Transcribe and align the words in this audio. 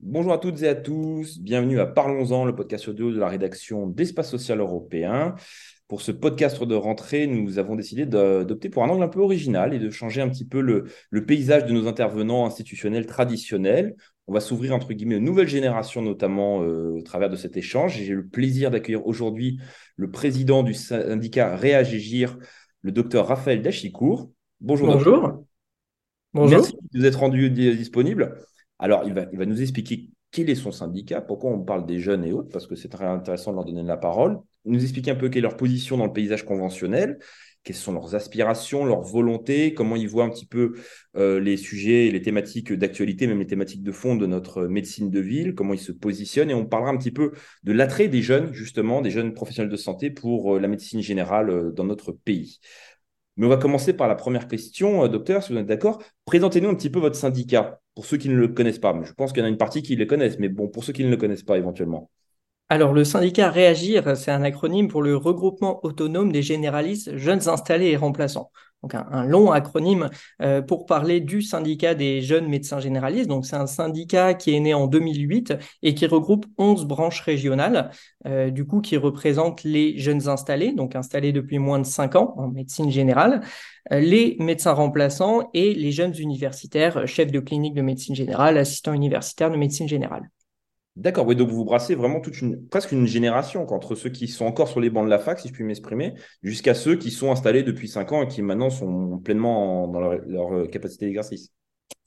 Bonjour 0.00 0.32
à 0.32 0.38
toutes 0.38 0.62
et 0.62 0.68
à 0.68 0.74
tous, 0.74 1.38
bienvenue 1.40 1.78
à 1.78 1.84
Parlons-en, 1.86 2.46
le 2.46 2.54
podcast 2.54 2.88
audio 2.88 3.12
de 3.12 3.18
la 3.18 3.28
rédaction 3.28 3.86
d'Espace 3.88 4.30
Social 4.30 4.60
Européen. 4.60 5.34
Pour 5.86 6.00
ce 6.00 6.12
podcast 6.12 6.64
de 6.64 6.74
rentrée, 6.74 7.26
nous 7.26 7.58
avons 7.58 7.76
décidé 7.76 8.06
d'opter 8.06 8.70
pour 8.70 8.84
un 8.84 8.88
angle 8.88 9.02
un 9.02 9.08
peu 9.08 9.20
original 9.20 9.74
et 9.74 9.78
de 9.78 9.90
changer 9.90 10.22
un 10.22 10.30
petit 10.30 10.46
peu 10.46 10.62
le, 10.62 10.86
paysage 11.26 11.66
de 11.66 11.72
nos 11.72 11.88
intervenants 11.88 12.46
institutionnels 12.46 13.04
traditionnels. 13.04 13.96
On 14.28 14.32
va 14.32 14.40
s'ouvrir 14.40 14.74
entre 14.74 14.94
guillemets 14.94 15.16
une 15.16 15.24
nouvelle 15.24 15.46
génération, 15.46 16.00
notamment 16.00 16.62
euh, 16.62 16.90
au 16.90 17.02
travers 17.02 17.28
de 17.28 17.36
cet 17.36 17.58
échange. 17.58 17.98
J'ai 17.98 18.14
le 18.14 18.26
plaisir 18.26 18.70
d'accueillir 18.70 19.06
aujourd'hui 19.06 19.60
le 19.96 20.10
président 20.10 20.62
du 20.62 20.72
syndicat 20.72 21.54
Réagir, 21.54 22.38
le 22.86 22.92
docteur 22.92 23.26
Raphaël 23.26 23.62
Dachicourt. 23.62 24.30
Bonjour. 24.60 24.86
Bonjour. 24.86 25.44
Bonjour. 26.32 26.50
Merci 26.56 26.72
de 26.92 27.00
vous 27.00 27.04
être 27.04 27.18
rendu 27.18 27.50
disponible. 27.50 28.38
Alors, 28.78 29.02
il 29.04 29.12
va, 29.12 29.26
il 29.32 29.38
va 29.38 29.44
nous 29.44 29.60
expliquer 29.60 30.10
quel 30.30 30.48
est 30.50 30.54
son 30.54 30.70
syndicat, 30.70 31.20
pourquoi 31.20 31.50
on 31.50 31.64
parle 31.64 31.84
des 31.84 31.98
jeunes 31.98 32.24
et 32.24 32.32
autres, 32.32 32.50
parce 32.50 32.68
que 32.68 32.76
c'est 32.76 32.88
très 32.88 33.04
intéressant 33.04 33.50
de 33.50 33.56
leur 33.56 33.64
donner 33.64 33.82
la 33.82 33.96
parole, 33.96 34.38
nous 34.66 34.80
expliquer 34.80 35.10
un 35.10 35.16
peu 35.16 35.28
quelle 35.28 35.40
est 35.40 35.48
leur 35.48 35.56
position 35.56 35.96
dans 35.96 36.06
le 36.06 36.12
paysage 36.12 36.44
conventionnel, 36.44 37.18
quelles 37.66 37.76
sont 37.76 37.92
leurs 37.92 38.14
aspirations, 38.14 38.84
leurs 38.84 39.02
volontés, 39.02 39.74
comment 39.74 39.96
ils 39.96 40.08
voient 40.08 40.22
un 40.22 40.30
petit 40.30 40.46
peu 40.46 40.74
euh, 41.16 41.40
les 41.40 41.56
sujets 41.56 42.06
et 42.06 42.12
les 42.12 42.22
thématiques 42.22 42.72
d'actualité, 42.72 43.26
même 43.26 43.40
les 43.40 43.46
thématiques 43.46 43.82
de 43.82 43.90
fond 43.90 44.14
de 44.14 44.24
notre 44.24 44.66
médecine 44.68 45.10
de 45.10 45.18
ville, 45.18 45.54
comment 45.56 45.74
ils 45.74 45.80
se 45.80 45.90
positionnent, 45.90 46.48
et 46.48 46.54
on 46.54 46.64
parlera 46.64 46.92
un 46.92 46.96
petit 46.96 47.10
peu 47.10 47.32
de 47.64 47.72
l'attrait 47.72 48.06
des 48.06 48.22
jeunes, 48.22 48.52
justement, 48.52 49.02
des 49.02 49.10
jeunes 49.10 49.34
professionnels 49.34 49.70
de 49.70 49.76
santé 49.76 50.10
pour 50.10 50.54
euh, 50.54 50.60
la 50.60 50.68
médecine 50.68 51.02
générale 51.02 51.50
euh, 51.50 51.72
dans 51.72 51.84
notre 51.84 52.12
pays. 52.12 52.60
Mais 53.36 53.46
on 53.46 53.48
va 53.50 53.56
commencer 53.56 53.92
par 53.92 54.06
la 54.06 54.14
première 54.14 54.46
question, 54.46 55.06
docteur, 55.08 55.42
si 55.42 55.52
vous 55.52 55.58
êtes 55.58 55.66
d'accord. 55.66 56.00
Présentez-nous 56.24 56.70
un 56.70 56.74
petit 56.76 56.88
peu 56.88 57.00
votre 57.00 57.16
syndicat 57.16 57.80
pour 57.96 58.06
ceux 58.06 58.16
qui 58.16 58.28
ne 58.28 58.36
le 58.36 58.48
connaissent 58.48 58.78
pas. 58.78 58.98
Je 59.04 59.12
pense 59.12 59.32
qu'il 59.32 59.40
y 59.40 59.42
en 59.42 59.46
a 59.46 59.50
une 59.50 59.58
partie 59.58 59.82
qui 59.82 59.96
le 59.96 60.06
connaissent, 60.06 60.38
mais 60.38 60.48
bon, 60.48 60.68
pour 60.68 60.84
ceux 60.84 60.92
qui 60.92 61.04
ne 61.04 61.10
le 61.10 61.16
connaissent 61.16 61.42
pas 61.42 61.58
éventuellement. 61.58 62.10
Alors, 62.68 62.92
le 62.92 63.04
syndicat 63.04 63.50
Réagir, 63.50 64.16
c'est 64.16 64.30
un 64.30 64.42
acronyme 64.42 64.88
pour 64.88 65.02
le 65.02 65.16
regroupement 65.16 65.84
autonome 65.84 66.32
des 66.32 66.42
généralistes 66.42 67.16
jeunes 67.16 67.48
installés 67.48 67.86
et 67.88 67.96
remplaçants 67.96 68.50
donc 68.82 68.94
un, 68.94 69.24
long 69.24 69.50
acronyme 69.50 70.10
euh, 70.42 70.62
pour 70.62 70.86
parler 70.86 71.20
du 71.20 71.42
syndicat 71.42 71.94
des 71.94 72.22
jeunes 72.22 72.48
médecins 72.48 72.80
généralistes. 72.80 73.28
Donc 73.28 73.46
c'est 73.46 73.56
un 73.56 73.66
syndicat 73.66 74.34
qui 74.34 74.54
est 74.54 74.60
né 74.60 74.74
en 74.74 74.86
2008 74.86 75.54
et 75.82 75.94
qui 75.94 76.06
regroupe 76.06 76.46
11 76.58 76.86
branches 76.86 77.20
régionales, 77.20 77.90
euh, 78.26 78.50
du 78.50 78.64
coup 78.66 78.80
qui 78.80 78.96
représentent 78.96 79.64
les 79.64 79.98
jeunes 79.98 80.28
installés, 80.28 80.72
donc 80.72 80.94
installés 80.94 81.32
depuis 81.32 81.58
moins 81.58 81.78
de 81.78 81.86
5 81.86 82.16
ans 82.16 82.34
en 82.36 82.48
médecine 82.48 82.90
générale, 82.90 83.40
euh, 83.92 84.00
les 84.00 84.36
médecins 84.38 84.72
remplaçants 84.72 85.50
et 85.54 85.74
les 85.74 85.92
jeunes 85.92 86.14
universitaires, 86.18 87.06
chefs 87.06 87.32
de 87.32 87.40
clinique 87.40 87.74
de 87.74 87.82
médecine 87.82 88.14
générale, 88.14 88.58
assistants 88.58 88.92
universitaires 88.92 89.50
de 89.50 89.56
médecine 89.56 89.88
générale. 89.88 90.30
D'accord, 90.96 91.26
oui, 91.26 91.36
donc 91.36 91.50
vous 91.50 91.64
brassez 91.66 91.94
vraiment 91.94 92.20
toute 92.20 92.40
une, 92.40 92.66
presque 92.68 92.92
une 92.92 93.06
génération, 93.06 93.66
entre 93.70 93.94
ceux 93.94 94.08
qui 94.08 94.28
sont 94.28 94.46
encore 94.46 94.66
sur 94.66 94.80
les 94.80 94.88
bancs 94.88 95.04
de 95.04 95.10
la 95.10 95.18
fac, 95.18 95.38
si 95.38 95.48
je 95.48 95.52
puis 95.52 95.62
m'exprimer, 95.62 96.14
jusqu'à 96.42 96.74
ceux 96.74 96.96
qui 96.96 97.10
sont 97.10 97.30
installés 97.30 97.62
depuis 97.62 97.86
5 97.86 98.12
ans 98.12 98.22
et 98.22 98.28
qui 98.28 98.40
maintenant 98.40 98.70
sont 98.70 99.18
pleinement 99.18 99.88
dans 99.88 100.00
leur, 100.00 100.54
euh, 100.54 100.66
capacité 100.68 101.04
d'exercice. 101.04 101.52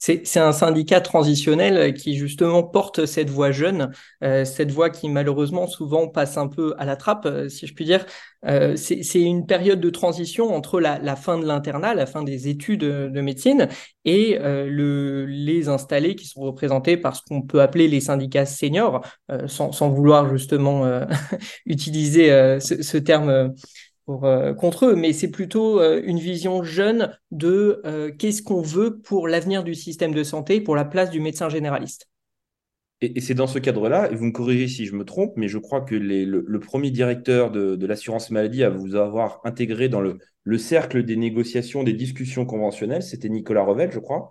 C'est 0.02 0.38
un 0.38 0.52
syndicat 0.52 1.02
transitionnel 1.02 1.92
qui 1.92 2.16
justement 2.16 2.62
porte 2.62 3.04
cette 3.04 3.28
voix 3.28 3.50
jeune, 3.50 3.92
euh, 4.24 4.46
cette 4.46 4.70
voix 4.70 4.88
qui 4.88 5.10
malheureusement 5.10 5.66
souvent 5.66 6.08
passe 6.08 6.38
un 6.38 6.48
peu 6.48 6.74
à 6.78 6.86
la 6.86 6.96
trappe, 6.96 7.26
euh, 7.26 7.50
si 7.50 7.66
je 7.66 7.74
puis 7.74 7.84
dire. 7.84 8.06
Euh, 8.46 8.76
c'est 8.76 9.20
une 9.20 9.44
période 9.44 9.78
de 9.78 9.90
transition 9.90 10.54
entre 10.54 10.80
la, 10.80 11.16
fin 11.16 11.36
de 11.36 11.44
l'internat, 11.44 11.92
la 11.92 12.06
fin 12.06 12.22
des 12.22 12.48
études 12.48 12.80
de 12.80 13.20
médecine, 13.20 13.68
et 14.06 14.38
le, 14.40 15.26
les 15.26 15.68
installés 15.68 16.14
qui 16.14 16.26
sont 16.26 16.40
représentés 16.40 16.96
par 16.96 17.14
ce 17.14 17.20
qu'on 17.28 17.42
peut 17.42 17.60
appeler 17.60 17.86
les 17.86 18.00
syndicats 18.00 18.46
seniors, 18.46 19.02
sans, 19.46 19.72
sans, 19.72 19.90
vouloir 19.90 20.30
justement 20.30 20.90
utiliser 21.66 22.28
ce, 22.60 22.82
ce, 22.82 22.96
terme 22.96 23.52
euh, 24.24 24.54
contre 24.54 24.86
eux, 24.86 24.96
mais 24.96 25.12
c'est 25.12 25.30
plutôt 25.30 25.80
euh, 25.80 26.00
une 26.04 26.18
vision 26.18 26.62
jeune 26.62 27.16
de 27.30 27.80
euh, 27.84 28.10
qu'est-ce 28.10 28.42
qu'on 28.42 28.62
veut 28.62 28.98
pour 28.98 29.28
l'avenir 29.28 29.64
du 29.64 29.74
système 29.74 30.14
de 30.14 30.22
santé, 30.22 30.60
pour 30.60 30.76
la 30.76 30.84
place 30.84 31.10
du 31.10 31.20
médecin 31.20 31.48
généraliste. 31.48 32.08
Et, 33.00 33.20
c'est 33.20 33.34
dans 33.34 33.46
ce 33.46 33.58
cadre-là, 33.58 34.10
et 34.10 34.14
vous 34.14 34.26
me 34.26 34.32
corrigez 34.32 34.68
si 34.68 34.84
je 34.84 34.94
me 34.94 35.04
trompe, 35.04 35.32
mais 35.36 35.48
je 35.48 35.58
crois 35.58 35.80
que 35.80 35.94
le, 35.94 36.60
premier 36.60 36.90
directeur 36.90 37.50
de, 37.50 37.86
l'assurance 37.86 38.30
maladie 38.30 38.62
à 38.62 38.68
vous 38.68 38.94
avoir 38.94 39.40
intégré 39.44 39.88
dans 39.88 40.02
le, 40.02 40.18
cercle 40.58 41.04
des 41.04 41.16
négociations, 41.16 41.82
des 41.82 41.94
discussions 41.94 42.44
conventionnelles, 42.44 43.02
c'était 43.02 43.30
Nicolas 43.30 43.62
Revel, 43.62 43.90
je 43.90 44.00
crois, 44.00 44.30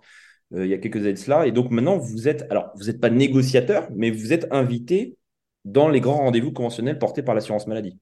il 0.54 0.66
y 0.66 0.74
a 0.74 0.78
quelques 0.78 0.98
années 0.98 1.14
de 1.14 1.18
cela. 1.18 1.46
Et 1.46 1.52
donc 1.52 1.70
maintenant, 1.70 1.98
vous 1.98 2.28
êtes, 2.28 2.46
alors 2.50 2.70
vous 2.76 2.84
n'êtes 2.84 3.00
pas 3.00 3.10
négociateur, 3.10 3.88
mais 3.94 4.10
vous 4.10 4.32
êtes 4.32 4.46
invité 4.52 5.16
dans 5.64 5.88
les 5.88 6.00
grands 6.00 6.18
rendez-vous 6.18 6.52
conventionnels 6.52 6.98
portés 6.98 7.22
par 7.22 7.34
l'assurance 7.34 7.66
maladie. 7.66 7.98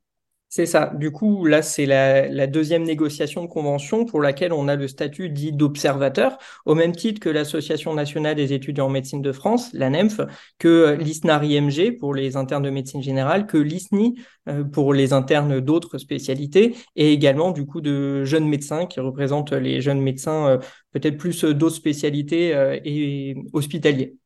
C'est 0.50 0.64
ça. 0.64 0.90
Du 0.94 1.10
coup, 1.10 1.44
là, 1.44 1.60
c'est 1.60 1.84
la, 1.84 2.46
deuxième 2.46 2.82
négociation 2.82 3.42
de 3.42 3.48
convention 3.48 4.06
pour 4.06 4.22
laquelle 4.22 4.54
on 4.54 4.66
a 4.66 4.76
le 4.76 4.88
statut 4.88 5.28
dit 5.28 5.52
d'observateur, 5.52 6.38
au 6.64 6.74
même 6.74 6.96
titre 6.96 7.20
que 7.20 7.28
l'Association 7.28 7.92
nationale 7.92 8.34
des 8.34 8.54
étudiants 8.54 8.86
en 8.86 8.88
médecine 8.88 9.20
de 9.20 9.32
France, 9.32 9.70
la 9.74 9.90
NEMF, 9.90 10.22
que 10.58 10.96
l'ISNAR-IMG 10.98 11.98
pour 11.98 12.14
les 12.14 12.36
internes 12.36 12.62
de 12.62 12.70
médecine 12.70 13.02
générale, 13.02 13.46
que 13.46 13.58
l'ISNI 13.58 14.14
euh, 14.48 14.64
pour 14.64 14.94
les 14.94 15.12
internes 15.12 15.60
d'autres 15.60 15.98
spécialités, 15.98 16.74
et 16.96 17.12
également, 17.12 17.50
du 17.50 17.66
coup, 17.66 17.82
de 17.82 18.24
jeunes 18.24 18.48
médecins 18.48 18.86
qui 18.86 19.00
représentent 19.00 19.52
les 19.52 19.82
jeunes 19.82 20.00
médecins 20.00 20.48
euh, 20.48 20.58
peut-être 20.92 21.18
plus 21.18 21.44
d'autres 21.44 21.76
spécialités 21.76 22.54
euh, 22.54 22.78
et 22.86 23.36
hospitaliers. 23.52 24.16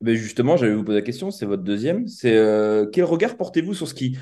Mais 0.00 0.14
justement, 0.14 0.56
j'allais 0.56 0.74
vous 0.74 0.84
poser 0.84 0.98
la 0.98 1.04
question, 1.04 1.32
c'est 1.32 1.46
votre 1.46 1.64
deuxième. 1.64 2.06
C'est 2.06 2.36
quel 2.92 3.04
regard 3.04 3.36
portez-vous 3.36 3.72
sur 3.72 3.86
ce 3.86 3.94
qui 3.94 4.16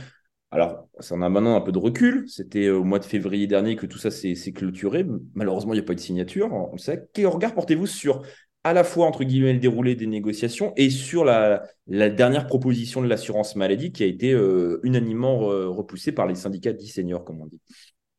alors, 0.53 0.89
ça 0.99 1.15
en 1.15 1.23
a 1.23 1.29
maintenant 1.29 1.55
un 1.55 1.61
peu 1.61 1.71
de 1.71 1.79
recul. 1.79 2.25
C'était 2.29 2.71
au 2.71 2.83
mois 2.83 2.99
de 2.99 3.05
février 3.05 3.47
dernier 3.47 3.77
que 3.77 3.87
tout 3.87 3.99
ça 3.99 4.11
s'est 4.11 4.53
clôturé. 4.53 5.07
Malheureusement, 5.35 5.73
il 5.75 5.77
n'y 5.77 5.83
a 5.83 5.87
pas 5.87 5.93
eu 5.93 5.97
de 5.97 6.01
signature. 6.01 6.53
On 6.53 6.77
sait. 6.77 7.09
Quel 7.13 7.29
regard 7.29 7.55
portez-vous 7.55 7.87
sur 7.87 8.23
à 8.63 8.75
la 8.75 8.85
fois, 8.85 9.07
entre 9.07 9.25
guillemets, 9.25 9.55
le 9.55 9.59
déroulé 9.59 9.95
des 9.95 10.07
négociations 10.07 10.75
et 10.77 10.91
sur 10.91 11.25
la, 11.25 11.63
dernière 11.87 12.47
proposition 12.47 13.01
de 13.01 13.07
l'assurance 13.07 13.57
maladie 13.57 13.91
qui 13.91 14.03
a 14.03 14.07
été 14.07 14.33
euh, 14.33 14.81
unanimement 14.83 15.39
repoussée 15.39 16.13
par 16.13 16.27
les 16.27 16.35
syndicats 16.35 16.73
dits 16.73 16.89
seniors, 16.89 17.25
comme 17.25 17.41
on 17.41 17.47
dit? 17.47 17.61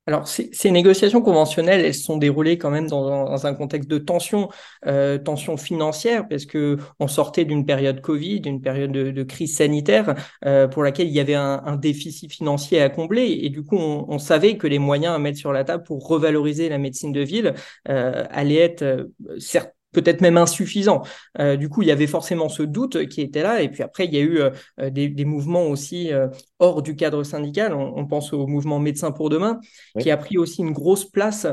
Alors, 0.07 0.27
ces, 0.27 0.71
négociations 0.71 1.21
conventionnelles, 1.21 1.85
elles 1.85 1.93
sont 1.93 2.17
déroulées 2.17 2.57
quand 2.57 2.71
même 2.71 2.87
dans, 2.87 3.45
un 3.45 3.53
contexte 3.53 3.87
de 3.89 3.99
tension, 3.99 4.49
euh, 4.87 5.19
tension 5.19 5.57
financière, 5.57 6.27
parce 6.27 6.45
que 6.45 6.77
on 6.99 7.07
sortait 7.07 7.45
d'une 7.45 7.65
période 7.65 8.01
Covid, 8.01 8.41
d'une 8.41 8.61
période 8.61 8.91
de, 8.91 9.23
crise 9.23 9.57
sanitaire, 9.57 10.15
euh, 10.45 10.67
pour 10.67 10.81
laquelle 10.83 11.07
il 11.07 11.13
y 11.13 11.19
avait 11.19 11.35
un, 11.35 11.75
déficit 11.75 12.31
financier 12.31 12.81
à 12.81 12.89
combler, 12.89 13.39
et 13.43 13.49
du 13.49 13.63
coup, 13.63 13.77
on, 13.77 14.17
savait 14.17 14.57
que 14.57 14.67
les 14.67 14.79
moyens 14.79 15.15
à 15.15 15.19
mettre 15.19 15.37
sur 15.37 15.53
la 15.53 15.63
table 15.63 15.83
pour 15.83 16.07
revaloriser 16.07 16.67
la 16.69 16.77
médecine 16.79 17.11
de 17.11 17.21
ville 17.21 17.53
euh, 17.87 18.25
allaient 18.31 18.55
être 18.55 19.09
certes 19.39 19.73
peut-être 19.91 20.21
même 20.21 20.37
insuffisant. 20.37 21.03
Euh, 21.39 21.55
du 21.55 21.69
coup, 21.69 21.81
il 21.81 21.87
y 21.87 21.91
avait 21.91 22.07
forcément 22.07 22.49
ce 22.49 22.63
doute 22.63 23.07
qui 23.07 23.21
était 23.21 23.43
là. 23.43 23.61
Et 23.61 23.69
puis 23.69 23.83
après, 23.83 24.05
il 24.05 24.13
y 24.13 24.17
a 24.17 24.21
eu 24.21 24.39
euh, 24.39 24.89
des, 24.89 25.25
mouvements 25.25 25.63
aussi 25.63 26.11
euh, 26.11 26.27
hors 26.59 26.81
du 26.81 26.95
cadre 26.95 27.23
syndical. 27.23 27.73
On, 27.73 28.05
pense 28.05 28.33
au 28.33 28.47
mouvement 28.47 28.79
Médecins 28.79 29.11
pour 29.11 29.29
demain, 29.29 29.59
qui 29.99 30.11
a 30.11 30.17
pris 30.17 30.37
aussi 30.37 30.61
une 30.61 30.71
grosse 30.71 31.05
place 31.05 31.47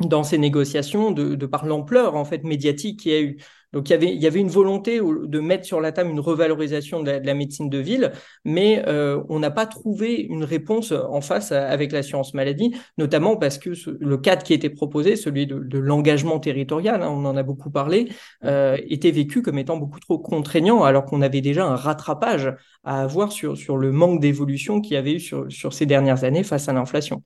dans 0.00 0.24
ces 0.24 0.36
négociations 0.36 1.10
de, 1.10 1.34
de 1.34 1.46
par 1.46 1.64
l'ampleur 1.64 2.16
en 2.16 2.24
fait 2.24 2.44
médiatique 2.44 3.00
qu'il 3.00 3.12
y 3.12 3.14
a 3.14 3.20
eu. 3.20 3.38
Donc 3.72 3.88
il 3.88 3.92
y 3.92 3.94
avait, 3.94 4.14
il 4.14 4.22
y 4.22 4.26
avait 4.26 4.40
une 4.40 4.48
volonté 4.48 5.00
de 5.00 5.40
mettre 5.40 5.64
sur 5.64 5.80
la 5.80 5.92
table 5.92 6.10
une 6.10 6.20
revalorisation 6.20 7.02
de 7.02 7.10
la, 7.10 7.34
médecine 7.34 7.68
de 7.68 7.78
ville, 7.78 8.12
mais 8.44 8.82
euh, 8.86 9.22
on 9.28 9.38
n'a 9.38 9.50
pas 9.50 9.66
trouvé 9.66 10.14
une 10.22 10.44
réponse 10.44 10.92
en 10.92 11.20
face 11.20 11.52
avec 11.52 11.92
l'assurance 11.92 12.34
maladie, 12.34 12.74
notamment 12.98 13.36
parce 13.36 13.58
que 13.58 13.70
le 13.86 14.16
cadre 14.16 14.42
qui 14.42 14.54
était 14.54 14.70
proposé, 14.70 15.16
celui 15.16 15.46
de, 15.46 15.78
l'engagement 15.78 16.38
territorial, 16.40 17.02
hein, 17.02 17.10
on 17.10 17.24
en 17.24 17.36
a 17.36 17.42
beaucoup 17.42 17.70
parlé, 17.70 18.08
euh, 18.44 18.76
était 18.88 19.10
vécu 19.10 19.42
comme 19.42 19.58
étant 19.58 19.76
beaucoup 19.76 20.00
trop 20.00 20.18
contraignant, 20.18 20.82
alors 20.82 21.04
qu'on 21.04 21.22
avait 21.22 21.40
déjà 21.40 21.66
un 21.66 21.76
rattrapage 21.76 22.54
à 22.84 23.02
avoir 23.02 23.32
sur, 23.32 23.56
sur 23.56 23.76
le 23.76 23.92
manque 23.92 24.20
d'évolution 24.20 24.80
qu'il 24.80 24.94
y 24.94 24.96
avait 24.96 25.14
eu 25.14 25.20
sur, 25.20 25.50
sur 25.50 25.72
ces 25.72 25.86
dernières 25.86 26.24
années 26.24 26.42
face 26.42 26.68
à 26.68 26.72
l'inflation. 26.72 27.22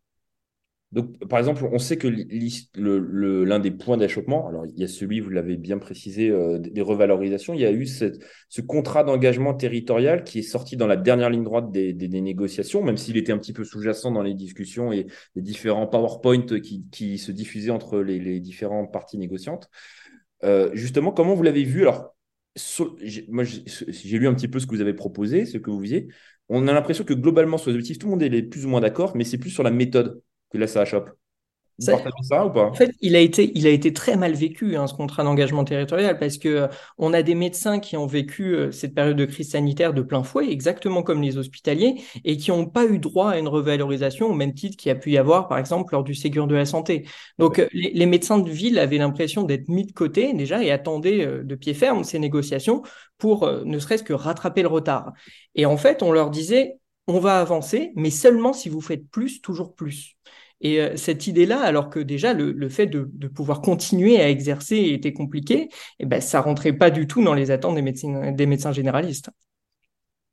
Donc, 0.92 1.25
par 1.28 1.38
exemple, 1.38 1.64
on 1.70 1.78
sait 1.78 1.96
que 1.96 2.08
l'un 2.08 3.58
des 3.60 3.70
points 3.70 3.96
d'achoppement, 3.96 4.48
alors 4.48 4.66
il 4.66 4.76
y 4.76 4.82
a 4.82 4.88
celui, 4.88 5.20
vous 5.20 5.31
l'avez 5.31 5.56
bien 5.56 5.78
précisé, 5.78 6.31
euh, 6.31 6.58
des 6.58 6.82
revalorisations, 6.82 7.54
il 7.54 7.60
y 7.60 7.64
a 7.64 7.70
eu 7.70 7.87
ce 7.87 8.60
contrat 8.60 9.04
d'engagement 9.04 9.54
territorial 9.54 10.25
qui 10.25 10.40
est 10.40 10.42
sorti 10.42 10.76
dans 10.76 10.88
la 10.88 10.96
dernière 10.96 11.31
ligne 11.31 11.44
droite 11.44 11.70
des, 11.70 11.94
négociations, 12.08 12.82
même 12.82 12.96
s'il 12.96 13.16
était 13.16 13.31
un 13.31 13.38
petit 13.38 13.52
peu 13.52 13.62
sous-jacent 13.62 14.10
dans 14.10 14.22
les 14.22 14.34
discussions 14.34 14.92
et 14.92 15.06
les 15.37 15.42
différents 15.42 15.87
PowerPoint 15.87 16.44
qui, 16.90 17.19
se 17.19 17.31
diffusaient 17.31 17.70
entre 17.70 18.00
les, 18.00 18.40
différentes 18.40 18.93
parties 18.93 19.19
négociantes. 19.19 19.70
Euh, 20.43 20.70
justement, 20.72 21.12
comment 21.12 21.34
vous 21.34 21.44
l'avez 21.44 21.62
vu? 21.62 21.82
Alors, 21.82 22.16
moi, 23.28 23.44
j'ai 23.44 24.19
lu 24.19 24.26
un 24.26 24.34
petit 24.34 24.48
peu 24.48 24.58
ce 24.58 24.66
que 24.66 24.75
vous 24.75 24.81
avez 24.81 24.94
proposé, 24.94 25.46
ce 25.46 25.56
que 25.56 25.70
vous 25.70 25.78
visiez. 25.78 26.08
On 26.48 26.66
a 26.66 26.72
l'impression 26.72 27.04
que 27.04 27.14
globalement, 27.14 27.58
sur 27.58 27.70
les 27.70 27.76
objectifs, 27.76 28.00
tout 28.00 28.08
le 28.08 28.10
monde 28.10 28.22
est 28.25 28.43
plus 28.43 28.66
ou 28.66 28.69
moins 28.69 28.81
d'accord, 28.81 29.14
mais 29.14 29.22
c'est 29.22 29.38
plus 29.38 29.50
sur 29.50 29.62
la 29.62 29.70
méthode 29.70 30.20
que 30.50 30.58
là, 30.58 30.67
ça 30.67 30.82
achoppe 30.82 31.11
ça, 31.81 31.99
ça 32.23 32.47
ou 32.47 32.50
pas? 32.50 32.67
En 32.67 32.75
fait, 32.75 32.93
il 33.00 33.17
a 33.17 33.20
été, 33.20 33.50
il 33.55 33.67
a 33.67 33.70
été 33.70 33.93
très 33.93 34.17
mal 34.17 34.35
vécu, 34.35 34.76
hein, 34.76 34.87
ce 34.87 34.94
contrat 34.94 35.25
d'engagement 35.25 35.64
territorial, 35.64 36.19
parce 36.19 36.38
que 36.38 36.49
euh, 36.49 36.69
on 36.99 37.12
a 37.12 37.23
des 37.23 37.35
médecins 37.35 37.79
qui 37.81 37.97
ont 37.97 38.06
vécu 38.06 38.55
euh, 38.55 38.70
cette 38.70 38.94
période 38.94 39.17
de 39.17 39.25
crise 39.25 39.50
sanitaire 39.50 39.94
de 39.94 40.02
plein 40.02 40.23
fouet, 40.23 40.50
exactement 40.50 41.02
comme 41.02 41.23
les 41.23 41.38
hospitaliers, 41.38 42.02
et 42.25 42.37
qui 42.37 42.50
n'ont 42.50 42.67
pas 42.67 42.85
eu 42.85 42.99
droit 42.99 43.31
à 43.31 43.38
une 43.38 43.49
revalorisation 43.49 44.26
au 44.26 44.35
même 44.35 44.55
titre 44.55 44.76
qu'il 44.76 44.91
y 44.91 44.93
a 44.93 44.94
pu 44.94 45.12
y 45.12 45.19
avoir, 45.19 45.49
par 45.49 45.58
exemple, 45.58 45.94
lors 45.94 46.05
du 46.05 46.14
Ségur 46.14 46.47
de 46.47 46.55
la 46.55 46.67
santé. 46.67 47.06
Donc, 47.38 47.58
euh, 47.58 47.67
les, 47.73 48.06
médecins 48.06 48.38
de 48.38 48.50
ville 48.50 48.79
avaient 48.79 48.99
l'impression 48.99 49.44
d'être 49.44 49.69
mis 49.69 49.87
de 49.87 49.93
côté 49.93 50.32
déjà 50.35 50.62
et 50.62 50.70
attendaient 50.70 51.26
de 51.44 51.55
pied 51.55 51.75
ferme 51.75 52.05
ces 52.05 52.19
négociations 52.19 52.82
pour 53.19 53.49
ne 53.64 53.79
serait-ce 53.79 54.03
que 54.03 54.12
rattraper 54.12 54.62
le 54.62 54.69
retard. 54.69 55.12
Et 55.55 55.64
en 55.64 55.76
fait, 55.76 56.03
on 56.03 56.11
leur 56.11 56.31
disait, 56.31 56.79
on 57.06 57.20
va 57.20 57.41
avancer, 57.41 57.93
mais 57.94 58.11
seulement 58.11 58.53
si 58.53 58.69
vous 58.69 58.81
faites 58.81 59.08
plus, 59.08 59.41
toujours 59.41 59.75
plus. 59.75 60.17
Et 60.60 60.80
euh, 60.80 60.96
cette 60.96 61.26
idée-là, 61.26 61.60
alors 61.60 61.90
que 61.90 62.00
déjà 62.00 62.32
le, 62.32 62.68
fait 62.68 62.86
de, 62.86 63.04
pouvoir 63.28 63.60
continuer 63.60 64.20
à 64.20 64.28
exercer 64.28 64.76
était 64.76 65.12
compliqué, 65.12 65.68
eh 65.98 66.06
ben, 66.06 66.20
ça 66.20 66.40
rentrait 66.40 66.72
pas 66.72 66.90
du 66.90 67.06
tout 67.06 67.22
dans 67.22 67.34
les 67.34 67.50
attentes 67.50 67.74
des 67.74 67.82
médecins, 67.82 68.32
des 68.32 68.46
médecins 68.46 68.72
généralistes. 68.72 69.30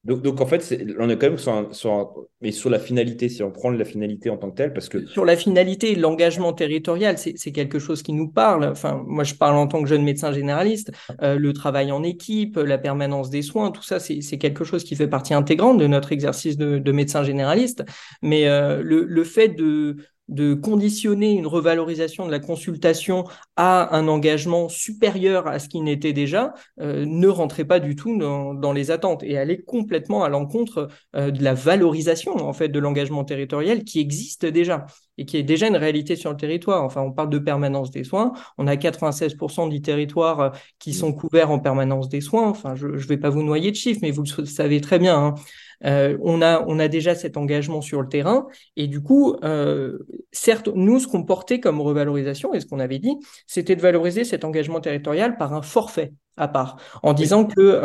Donc, 0.04 0.40
en 0.40 0.46
fait, 0.46 0.86
on 1.00 1.10
est 1.10 1.18
quand 1.18 1.32
même 1.32 1.74
sur, 1.74 2.28
mais 2.40 2.54
sur 2.54 2.70
la 2.70 2.80
finalité, 2.80 3.28
si 3.28 3.44
on 3.44 3.52
prend 3.52 3.72
la 3.72 3.84
finalité 3.84 4.30
en 4.30 4.38
tant 4.38 4.50
que 4.52 4.56
telle, 4.56 4.72
parce 4.72 4.88
que... 4.88 5.06
Sur 5.06 5.26
la 5.26 5.36
finalité, 5.36 5.96
l'engagement 5.96 6.54
territorial, 6.54 7.18
c'est 7.18 7.52
quelque 7.52 7.78
chose 7.78 8.04
qui 8.04 8.14
nous 8.14 8.30
parle. 8.30 8.64
Enfin, 8.64 9.04
moi, 9.06 9.26
je 9.26 9.34
parle 9.34 9.58
en 9.58 9.68
tant 9.68 9.82
que 9.82 9.90
jeune 9.90 10.04
médecin 10.04 10.32
généraliste. 10.32 10.94
Euh, 11.22 11.38
le 11.38 11.52
travail 11.52 11.92
en 11.92 12.04
équipe, 12.04 12.56
la 12.56 12.78
permanence 12.78 13.30
des 13.30 13.42
soins, 13.42 13.70
tout 13.70 13.84
ça, 13.84 14.00
c'est 14.00 14.38
quelque 14.38 14.64
chose 14.64 14.86
qui 14.86 14.96
fait 14.96 15.10
partie 15.10 15.34
intégrante 15.34 15.78
de 15.78 15.88
notre 15.88 16.14
exercice 16.14 16.56
de, 16.56 16.92
médecin 16.94 17.24
généraliste. 17.24 17.84
Mais 18.22 18.48
euh, 18.48 18.82
le, 18.82 19.24
fait 19.26 19.50
de 19.50 19.98
de 20.28 20.54
conditionner 20.54 21.32
une 21.32 21.48
revalorisation 21.48 22.26
de 22.26 22.32
la 22.32 22.40
consultation 22.40 23.24
à 23.56 23.96
un 23.96 24.08
engagement 24.08 24.70
supérieur 24.70 25.48
à 25.48 25.60
ce 25.60 25.70
qui 25.70 25.82
n'était 25.82 26.14
déjà 26.14 26.54
euh, 26.80 27.06
ne 27.08 27.28
rentrait 27.28 27.66
pas 27.66 27.80
du 27.80 27.96
tout 27.96 28.18
dans, 28.18 28.74
les 28.74 28.92
attentes 28.92 29.24
et 29.24 29.38
allait 29.38 29.62
complètement 29.62 30.24
à 30.24 30.30
l'encontre 30.30 30.90
euh, 31.16 31.32
de 31.32 31.44
la 31.44 31.54
valorisation 31.54 32.36
en 32.36 32.54
fait 32.54 32.68
de 32.70 32.80
l'engagement 32.80 33.24
territorial 33.24 33.84
qui 33.84 34.00
existe 34.00 34.46
déjà 34.46 34.86
et 35.18 35.26
qui 35.26 35.38
est 35.38 35.44
déjà 35.44 35.68
une 35.68 35.78
réalité 35.78 36.16
sur 36.16 36.30
le 36.30 36.38
territoire. 36.38 36.84
Enfin, 36.84 37.02
on 37.02 37.12
parle 37.12 37.30
de 37.30 37.40
permanence 37.40 37.90
des 37.90 38.04
soins. 38.04 38.34
On 38.58 38.68
a 38.68 38.76
96% 38.76 39.70
du 39.70 39.82
territoire 39.82 40.40
euh, 40.40 40.50
qui 40.80 40.94
sont 40.94 41.14
couverts 41.14 41.50
en 41.50 41.60
permanence 41.60 42.10
des 42.10 42.22
soins. 42.22 42.50
Enfin, 42.50 42.76
je 42.76 42.88
ne 42.88 42.98
vais 42.98 43.18
pas 43.18 43.30
vous 43.30 43.44
noyer 43.44 43.72
de 43.72 43.76
chiffres, 43.76 44.02
mais 44.04 44.12
vous 44.12 44.24
le 44.38 44.46
savez 44.46 44.82
très 44.82 45.00
bien. 45.00 45.18
Hein. 45.18 45.36
On, 45.84 46.42
a, 46.42 46.64
on 46.68 46.80
a 46.80 46.88
déjà 46.88 47.16
cet 47.16 47.38
engagement 47.38 47.82
sur 47.82 48.02
le 48.02 48.10
terrain. 48.10 48.48
Et 48.76 48.88
du 48.88 49.02
coup, 49.02 49.36
euh, 49.44 50.00
certes, 50.38 50.70
nous, 50.74 51.00
ce 51.00 51.08
qu'on 51.08 51.24
portait 51.24 51.60
comme 51.60 51.82
revalorisation 51.82 52.54
et 52.54 52.60
ce 52.60 52.66
qu'on 52.66 52.80
avait 52.80 53.00
dit, 53.00 53.18
c'était 53.46 53.76
de 53.76 53.82
valoriser 53.82 54.24
cet 54.24 54.44
engagement 54.44 54.80
territorial 54.80 55.38
par 55.38 55.54
un 55.54 55.62
forfait 55.62 56.14
à 56.38 56.48
part, 56.48 56.78
en 57.04 57.14
disant 57.14 57.46
que 57.46 57.82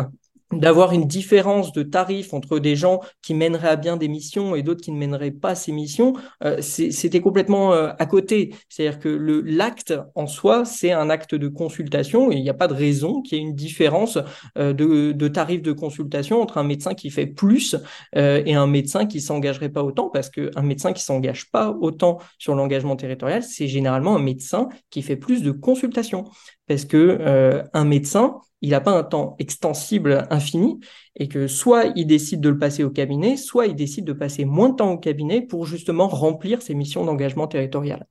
d'avoir 0.52 0.92
une 0.92 1.06
différence 1.06 1.72
de 1.72 1.82
tarifs 1.82 2.34
entre 2.34 2.58
des 2.58 2.76
gens 2.76 3.00
qui 3.22 3.34
mèneraient 3.34 3.68
à 3.68 3.76
bien 3.76 3.96
des 3.96 4.08
missions 4.08 4.54
et 4.54 4.62
d'autres 4.62 4.82
qui 4.82 4.92
ne 4.92 4.98
mèneraient 4.98 5.30
pas 5.30 5.54
ces 5.54 5.72
missions, 5.72 6.14
euh, 6.44 6.60
c'était 6.60 7.20
complètement 7.20 7.72
euh, 7.72 7.90
à 7.98 8.06
côté. 8.06 8.54
C'est-à-dire 8.68 8.98
que 8.98 9.08
l'acte 9.44 9.94
en 10.14 10.26
soi, 10.26 10.64
c'est 10.64 10.92
un 10.92 11.10
acte 11.10 11.34
de 11.34 11.48
consultation 11.48 12.30
et 12.30 12.36
il 12.36 12.42
n'y 12.42 12.50
a 12.50 12.54
pas 12.54 12.68
de 12.68 12.74
raison 12.74 13.22
qu'il 13.22 13.38
y 13.38 13.40
ait 13.40 13.44
une 13.44 13.54
différence 13.54 14.18
euh, 14.58 14.72
de, 14.72 15.12
de 15.12 15.28
tarifs 15.28 15.62
de 15.62 15.72
consultation 15.72 16.40
entre 16.40 16.58
un 16.58 16.64
médecin 16.64 16.94
qui 16.94 17.10
fait 17.10 17.26
plus 17.26 17.76
et 18.14 18.54
un 18.54 18.66
médecin 18.66 19.06
qui 19.06 19.20
s'engagerait 19.20 19.68
pas 19.68 19.82
autant, 19.82 20.08
parce 20.10 20.28
qu'un 20.28 20.62
médecin 20.62 20.92
qui 20.92 21.02
s'engage 21.02 21.50
pas 21.50 21.70
autant 21.80 22.18
sur 22.38 22.54
l'engagement 22.54 22.96
territorial, 22.96 23.42
c'est 23.42 23.68
généralement 23.68 24.16
un 24.16 24.22
médecin 24.22 24.68
qui 24.90 25.02
fait 25.02 25.16
plus 25.16 25.42
de 25.42 25.50
consultations, 25.50 26.24
parce 26.66 26.84
que 26.84 27.62
un 27.72 27.84
médecin 27.84 28.40
il 28.62 28.70
n'a 28.70 28.80
pas 28.80 28.96
un 28.96 29.02
temps 29.04 29.36
extensible 29.38 30.26
infini 30.30 30.80
et 31.16 31.28
que 31.28 31.46
soit 31.46 31.92
il 31.96 32.06
décide 32.06 32.40
de 32.40 32.48
le 32.48 32.58
passer 32.58 32.84
au 32.84 32.90
cabinet, 32.90 33.36
soit 33.36 33.66
il 33.66 33.74
décide 33.74 34.04
de 34.04 34.12
passer 34.12 34.44
moins 34.44 34.70
de 34.70 34.76
temps 34.76 34.92
au 34.92 34.98
cabinet 34.98 35.42
pour 35.42 35.66
justement 35.66 36.08
remplir 36.08 36.62
ses 36.62 36.74
missions 36.74 37.04
d'engagement 37.04 37.48
territorial. 37.48 38.06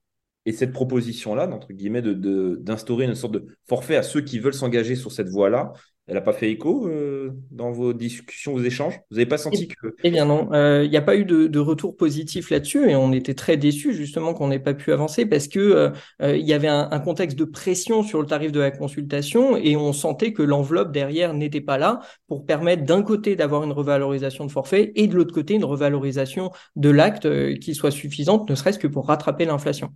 Et 0.45 0.51
cette 0.51 0.73
proposition-là, 0.73 1.47
d'instaurer 1.47 3.05
une 3.05 3.15
sorte 3.15 3.33
de 3.33 3.45
forfait 3.67 3.95
à 3.95 4.03
ceux 4.03 4.21
qui 4.21 4.39
veulent 4.39 4.53
s'engager 4.53 4.95
sur 4.95 5.11
cette 5.11 5.29
voie-là, 5.29 5.71
elle 6.07 6.15
n'a 6.15 6.21
pas 6.21 6.33
fait 6.33 6.49
écho 6.49 6.87
euh, 6.87 7.31
dans 7.51 7.71
vos 7.71 7.93
discussions, 7.93 8.53
vos 8.53 8.63
échanges? 8.63 8.99
Vous 9.11 9.17
n'avez 9.17 9.27
pas 9.27 9.37
senti 9.37 9.67
que... 9.67 9.95
Eh 10.03 10.09
bien 10.09 10.25
non, 10.25 10.51
euh, 10.51 10.83
il 10.83 10.89
n'y 10.89 10.97
a 10.97 11.01
pas 11.01 11.15
eu 11.15 11.25
de, 11.25 11.59
retour 11.59 11.95
positif 11.95 12.49
là-dessus 12.49 12.89
et 12.89 12.95
on 12.95 13.13
était 13.13 13.35
très 13.35 13.55
déçus 13.55 13.93
justement 13.93 14.33
qu'on 14.33 14.47
n'ait 14.47 14.59
pas 14.59 14.73
pu 14.73 14.91
avancer 14.91 15.27
parce 15.27 15.47
que 15.47 15.93
euh, 16.21 16.37
y 16.37 16.53
avait 16.53 16.67
un, 16.67 16.99
contexte 16.99 17.37
de 17.37 17.45
pression 17.45 18.03
sur 18.03 18.19
le 18.19 18.25
tarif 18.27 18.51
de 18.51 18.59
la 18.59 18.71
consultation 18.71 19.55
et 19.55 19.77
on 19.77 19.93
sentait 19.93 20.33
que 20.33 20.41
l'enveloppe 20.41 20.91
derrière 20.91 21.33
n'était 21.33 21.61
pas 21.61 21.77
là 21.77 21.99
pour 22.27 22.45
permettre 22.45 22.83
d'un 22.83 23.03
côté 23.03 23.35
d'avoir 23.35 23.63
une 23.63 23.71
revalorisation 23.71 24.45
de 24.45 24.51
forfait 24.51 24.91
et 24.95 25.07
de 25.07 25.15
l'autre 25.15 25.33
côté 25.33 25.53
une 25.53 25.65
revalorisation 25.65 26.51
de 26.75 26.89
l'acte 26.89 27.59
qui 27.59 27.75
soit 27.75 27.91
suffisante, 27.91 28.49
ne 28.49 28.55
serait-ce 28.55 28.79
que 28.79 28.87
pour 28.87 29.07
rattraper 29.07 29.45
l'inflation. 29.45 29.93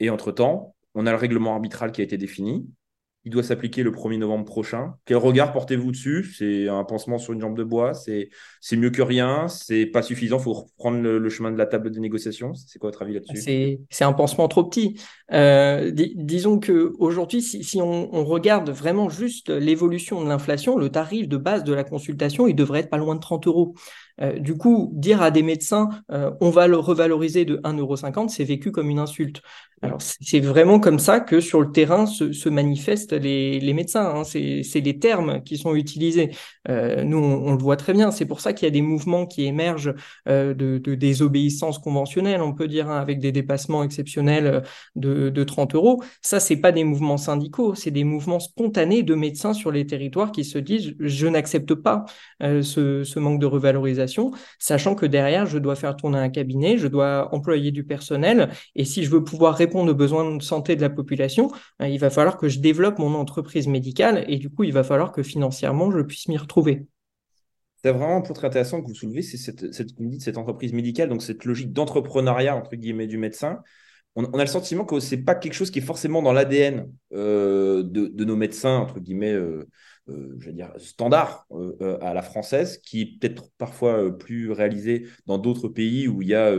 Et 0.00 0.10
entre-temps, 0.10 0.74
on 0.94 1.06
a 1.06 1.12
le 1.12 1.16
règlement 1.16 1.54
arbitral 1.54 1.92
qui 1.92 2.00
a 2.00 2.04
été 2.04 2.18
défini 2.18 2.66
il 3.24 3.32
doit 3.32 3.42
s'appliquer 3.42 3.82
le 3.82 3.90
1er 3.90 4.18
novembre 4.18 4.44
prochain. 4.44 4.94
Quel 5.06 5.16
regard 5.16 5.52
portez-vous 5.52 5.90
dessus? 5.90 6.34
C'est 6.36 6.68
un 6.68 6.84
pansement 6.84 7.18
sur 7.18 7.32
une 7.32 7.40
jambe 7.40 7.56
de 7.56 7.64
bois 7.64 7.94
C'est 7.94 8.28
mieux 8.72 8.90
que 8.90 9.02
rien 9.02 9.48
C'est 9.48 9.86
pas 9.86 10.02
suffisant 10.02 10.38
faut 10.38 10.52
reprendre 10.52 11.00
le, 11.00 11.28
chemin 11.30 11.50
de 11.50 11.56
la 11.56 11.66
table 11.66 11.90
de 11.90 11.98
négociation 12.00 12.52
C'est 12.54 12.78
quoi 12.78 12.90
votre 12.90 13.02
avis 13.02 13.14
là-dessus? 13.14 13.78
C'est 13.88 14.04
un 14.04 14.12
pansement 14.12 14.46
trop 14.48 14.64
petit. 14.64 15.00
Euh, 15.32 15.90
disons 15.90 16.60
qu'aujourd'hui, 16.60 17.40
si, 17.40 17.64
si 17.64 17.80
on, 17.80 18.14
on, 18.14 18.24
regarde 18.24 18.70
vraiment 18.70 19.08
juste 19.08 19.48
l'évolution 19.48 20.22
de 20.22 20.28
l'inflation, 20.28 20.76
le 20.76 20.90
tarif 20.90 21.28
de 21.28 21.36
base 21.36 21.64
de 21.64 21.72
la 21.72 21.84
consultation, 21.84 22.46
il 22.46 22.54
devrait 22.54 22.80
être 22.80 22.90
pas 22.90 22.98
loin 22.98 23.14
de 23.14 23.20
30 23.20 23.46
euros. 23.46 23.74
Euh, 24.20 24.38
du 24.38 24.56
coup, 24.56 24.92
dire 24.94 25.22
à 25.22 25.30
des 25.30 25.42
médecins 25.42 25.88
euh, 26.12 26.30
on 26.40 26.50
va 26.50 26.68
le 26.68 26.76
revaloriser 26.76 27.44
de 27.44 27.56
1,50€, 27.58 28.28
c'est 28.28 28.44
vécu 28.44 28.70
comme 28.70 28.90
une 28.90 28.98
insulte. 28.98 29.42
Alors, 29.82 30.00
c'est 30.00 30.40
vraiment 30.40 30.80
comme 30.80 30.98
ça 30.98 31.20
que 31.20 31.40
sur 31.40 31.60
le 31.60 31.70
terrain 31.70 32.06
se, 32.06 32.48
manifestent 32.48 33.12
les, 33.12 33.72
médecins. 33.74 34.14
Hein. 34.16 34.24
C'est 34.24 34.80
les 34.80 34.98
termes 34.98 35.42
qui 35.42 35.58
sont 35.58 35.74
utilisés. 35.74 36.30
Euh, 36.70 37.04
nous, 37.04 37.18
on, 37.18 37.52
le 37.52 37.58
voit 37.58 37.76
très 37.76 37.92
bien. 37.92 38.10
C'est 38.10 38.24
pour 38.24 38.40
ça 38.40 38.54
qu'il 38.54 38.64
y 38.64 38.68
a 38.68 38.70
des 38.70 38.80
mouvements 38.80 39.26
qui 39.26 39.44
émergent 39.44 39.92
de, 40.26 40.78
désobéissance 40.94 41.78
conventionnelle, 41.78 42.40
on 42.40 42.54
peut 42.54 42.66
dire, 42.66 42.88
hein, 42.88 42.98
avec 42.98 43.18
des 43.18 43.30
dépassements 43.30 43.84
exceptionnels 43.84 44.62
de, 44.96 45.28
de 45.28 45.44
30 45.44 45.74
euros. 45.74 46.02
Ça, 46.22 46.40
c'est 46.40 46.56
pas 46.56 46.72
des 46.72 46.84
mouvements 46.84 47.18
syndicaux, 47.18 47.74
c'est 47.74 47.90
des 47.90 48.04
mouvements 48.04 48.40
spontanés 48.40 49.02
de 49.02 49.14
médecins 49.14 49.52
sur 49.52 49.70
les 49.70 49.86
territoires 49.86 50.32
qui 50.32 50.44
se 50.44 50.56
disent 50.56 50.94
je 50.98 51.26
n'accepte 51.26 51.74
pas 51.74 52.06
ce 52.40 53.18
manque 53.18 53.38
de 53.38 53.46
revalorisation 53.46 54.03
sachant 54.58 54.94
que 54.94 55.06
derrière, 55.06 55.46
je 55.46 55.58
dois 55.58 55.76
faire 55.76 55.96
tourner 55.96 56.18
un 56.18 56.30
cabinet, 56.30 56.78
je 56.78 56.88
dois 56.88 57.34
employer 57.34 57.70
du 57.70 57.84
personnel, 57.84 58.50
et 58.74 58.84
si 58.84 59.04
je 59.04 59.10
veux 59.10 59.24
pouvoir 59.24 59.54
répondre 59.54 59.90
aux 59.90 59.94
besoins 59.94 60.36
de 60.36 60.42
santé 60.42 60.76
de 60.76 60.80
la 60.80 60.90
population, 60.90 61.50
ben, 61.78 61.86
il 61.86 61.98
va 61.98 62.10
falloir 62.10 62.36
que 62.36 62.48
je 62.48 62.60
développe 62.60 62.98
mon 62.98 63.14
entreprise 63.14 63.66
médicale, 63.66 64.24
et 64.28 64.38
du 64.38 64.50
coup, 64.50 64.64
il 64.64 64.72
va 64.72 64.84
falloir 64.84 65.12
que 65.12 65.22
financièrement, 65.22 65.90
je 65.90 66.00
puisse 66.00 66.28
m'y 66.28 66.36
retrouver. 66.36 66.86
C'est 67.82 67.92
vraiment 67.92 68.22
pour 68.22 68.34
très 68.34 68.46
intéressant 68.46 68.80
que 68.80 68.88
vous 68.88 68.94
soulevez, 68.94 69.20
c'est 69.20 69.36
cette, 69.36 69.74
cette, 69.74 69.90
cette 70.20 70.38
entreprise 70.38 70.72
médicale, 70.72 71.10
donc 71.10 71.22
cette 71.22 71.44
logique 71.44 71.72
d'entrepreneuriat, 71.72 72.56
entre 72.56 72.76
guillemets, 72.76 73.06
du 73.06 73.18
médecin. 73.18 73.60
On, 74.16 74.24
a 74.38 74.44
le 74.44 74.46
sentiment 74.46 74.84
que 74.84 75.00
ce 75.00 75.14
n'est 75.14 75.22
pas 75.22 75.34
quelque 75.34 75.54
chose 75.54 75.72
qui 75.72 75.80
est 75.80 75.82
forcément 75.82 76.22
dans 76.22 76.32
l'ADN 76.32 76.88
euh, 77.12 77.82
de, 77.82 78.24
nos 78.24 78.36
médecins, 78.36 78.76
entre 78.76 79.00
guillemets, 79.00 79.32
euh, 79.32 79.68
euh, 80.08 80.36
je 80.38 80.46
veux 80.46 80.52
dire, 80.52 80.70
standard 80.78 81.48
à 82.00 82.14
la 82.14 82.22
française, 82.22 82.78
qui 82.78 83.02
est 83.02 83.18
peut-être 83.18 83.50
parfois 83.58 84.16
plus 84.16 84.52
réalisé 84.52 85.08
dans 85.26 85.38
d'autres 85.38 85.68
pays 85.68 86.06
où 86.06 86.22
il 86.22 86.28
y 86.28 86.34
a 86.34 86.52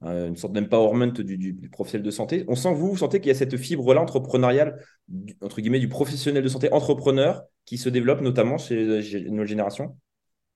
une 0.00 0.36
sorte 0.36 0.54
d'empowerment 0.54 1.12
du, 1.12 1.38
du, 1.38 1.68
professionnel 1.70 2.04
de 2.04 2.10
santé. 2.10 2.44
On 2.48 2.56
sent, 2.56 2.74
vous, 2.74 2.90
vous 2.90 2.96
sentez 2.96 3.20
qu'il 3.20 3.28
y 3.28 3.32
a 3.32 3.38
cette 3.38 3.56
fibre-là 3.56 4.00
entrepreneuriale, 4.00 4.82
entre 5.40 5.60
guillemets, 5.60 5.78
du 5.78 5.88
professionnel 5.88 6.42
de 6.42 6.48
santé 6.48 6.72
entrepreneur 6.72 7.44
qui 7.64 7.78
se 7.78 7.88
développe 7.88 8.22
notamment 8.22 8.58
chez 8.58 9.28
nos 9.30 9.44
générations? 9.44 9.96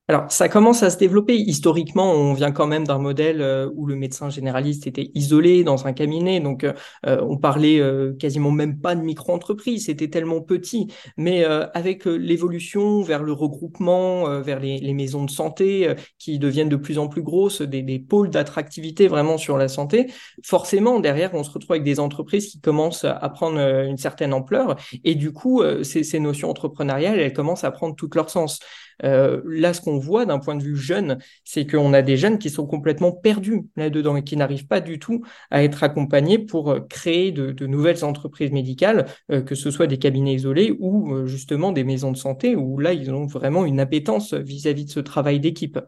Alors, 0.09 0.31
ça 0.33 0.49
commence 0.49 0.83
à 0.83 0.91
se 0.91 0.99
développer. 0.99 1.37
Historiquement, 1.37 2.13
on 2.13 2.35
vient 2.35 2.51
quand 2.51 2.67
même 2.67 2.85
d'un 2.85 2.99
modèle 2.99 3.41
euh, 3.41 3.71
où 3.77 3.87
le 3.87 3.95
médecin 3.95 4.31
généraliste 4.31 4.89
était 4.89 5.13
isolé 5.15 5.63
dans 5.63 5.87
un 5.87 5.93
cabinet, 5.93 6.41
donc 6.41 6.65
euh, 6.65 6.73
euh, 7.07 7.25
on 7.27 7.39
parlait 7.39 7.81
quasiment 8.19 8.51
même 8.51 8.81
pas 8.81 8.97
de 8.97 9.01
micro-entreprise, 9.01 9.87
c'était 9.87 10.09
tellement 10.09 10.41
petit. 10.41 10.89
Mais 11.17 11.45
avec 11.45 12.05
l'évolution 12.05 13.03
vers 13.03 13.23
le 13.23 13.33
regroupement, 13.33 14.41
vers 14.41 14.61
les, 14.61 14.93
maisons 14.93 15.25
de 15.25 15.31
santé 15.31 15.95
qui 16.19 16.39
deviennent 16.39 16.69
de 16.69 16.77
plus 16.77 16.99
en 16.99 17.09
plus 17.09 17.23
grosses, 17.23 17.63
des, 17.63 17.99
pôles 17.99 18.31
d'attractivité 18.31 19.09
vraiment 19.09 19.39
sur 19.39 19.57
la 19.57 19.69
santé, 19.69 20.13
forcément 20.45 21.01
derrière, 21.01 21.35
on 21.35 21.45
se 21.45 21.51
retrouve 21.51 21.73
avec 21.73 21.85
des 21.85 22.01
entreprises 22.01 22.49
qui 22.49 22.61
commencent 22.61 23.05
à 23.05 23.29
prendre 23.29 23.59
une 23.59 23.97
certaine 23.97 24.35
ampleur, 24.35 24.77
et 25.05 25.15
du 25.15 25.33
coup, 25.33 25.63
ces, 25.83 26.03
ces 26.03 26.21
notions 26.21 26.51
entrepreneuriales, 26.51 27.19
elles 27.19 27.33
commencent 27.33 27.65
à 27.65 27.71
prendre 27.71 27.95
tout 27.95 28.11
leur 28.15 28.31
sens. 28.31 28.61
Là, 29.03 29.75
ce 29.75 29.81
qu'on 29.81 29.99
voit 29.99 30.27
d'un 30.27 30.39
point 30.39 30.55
de 30.55 30.63
vue 30.63 30.77
jeune, 30.77 31.19
c'est 31.45 31.67
qu'on 31.67 31.93
a 31.93 32.03
des 32.03 32.17
jeunes 32.17 32.39
qui 32.39 32.51
sont 32.51 32.67
complètement 32.67 33.13
perdus 33.13 33.65
là-dedans 33.77 34.17
et 34.17 34.25
qui 34.25 34.37
n'arrivent 34.37 34.67
pas 34.67 34.81
du 34.81 34.99
tout 34.99 35.23
à 35.51 35.63
être 35.65 35.83
accompagnés 35.83 36.39
pour 36.39 36.77
créer 36.89 37.33
de, 37.33 37.67
nouvelles 37.67 38.05
entreprises 38.05 38.53
médicales, 38.53 39.07
que 39.29 39.55
ce 39.55 39.71
soit 39.71 39.87
des 39.87 39.99
cabinets 39.99 40.35
isolés 40.35 40.77
ou 40.79 41.27
justement 41.27 41.73
des 41.73 41.85
maisons 41.85 42.13
de 42.13 42.17
santé, 42.17 42.57
où 42.57 42.79
là, 42.79 42.93
ils 42.93 43.13
ont 43.13 43.27
vraiment 43.27 43.65
une 43.65 43.81
appétence 43.81 44.35
vis-à-vis 44.35 44.85
de 44.85 44.91
ce 44.91 45.01
travail 45.01 45.41
d'équipe. 45.41 45.79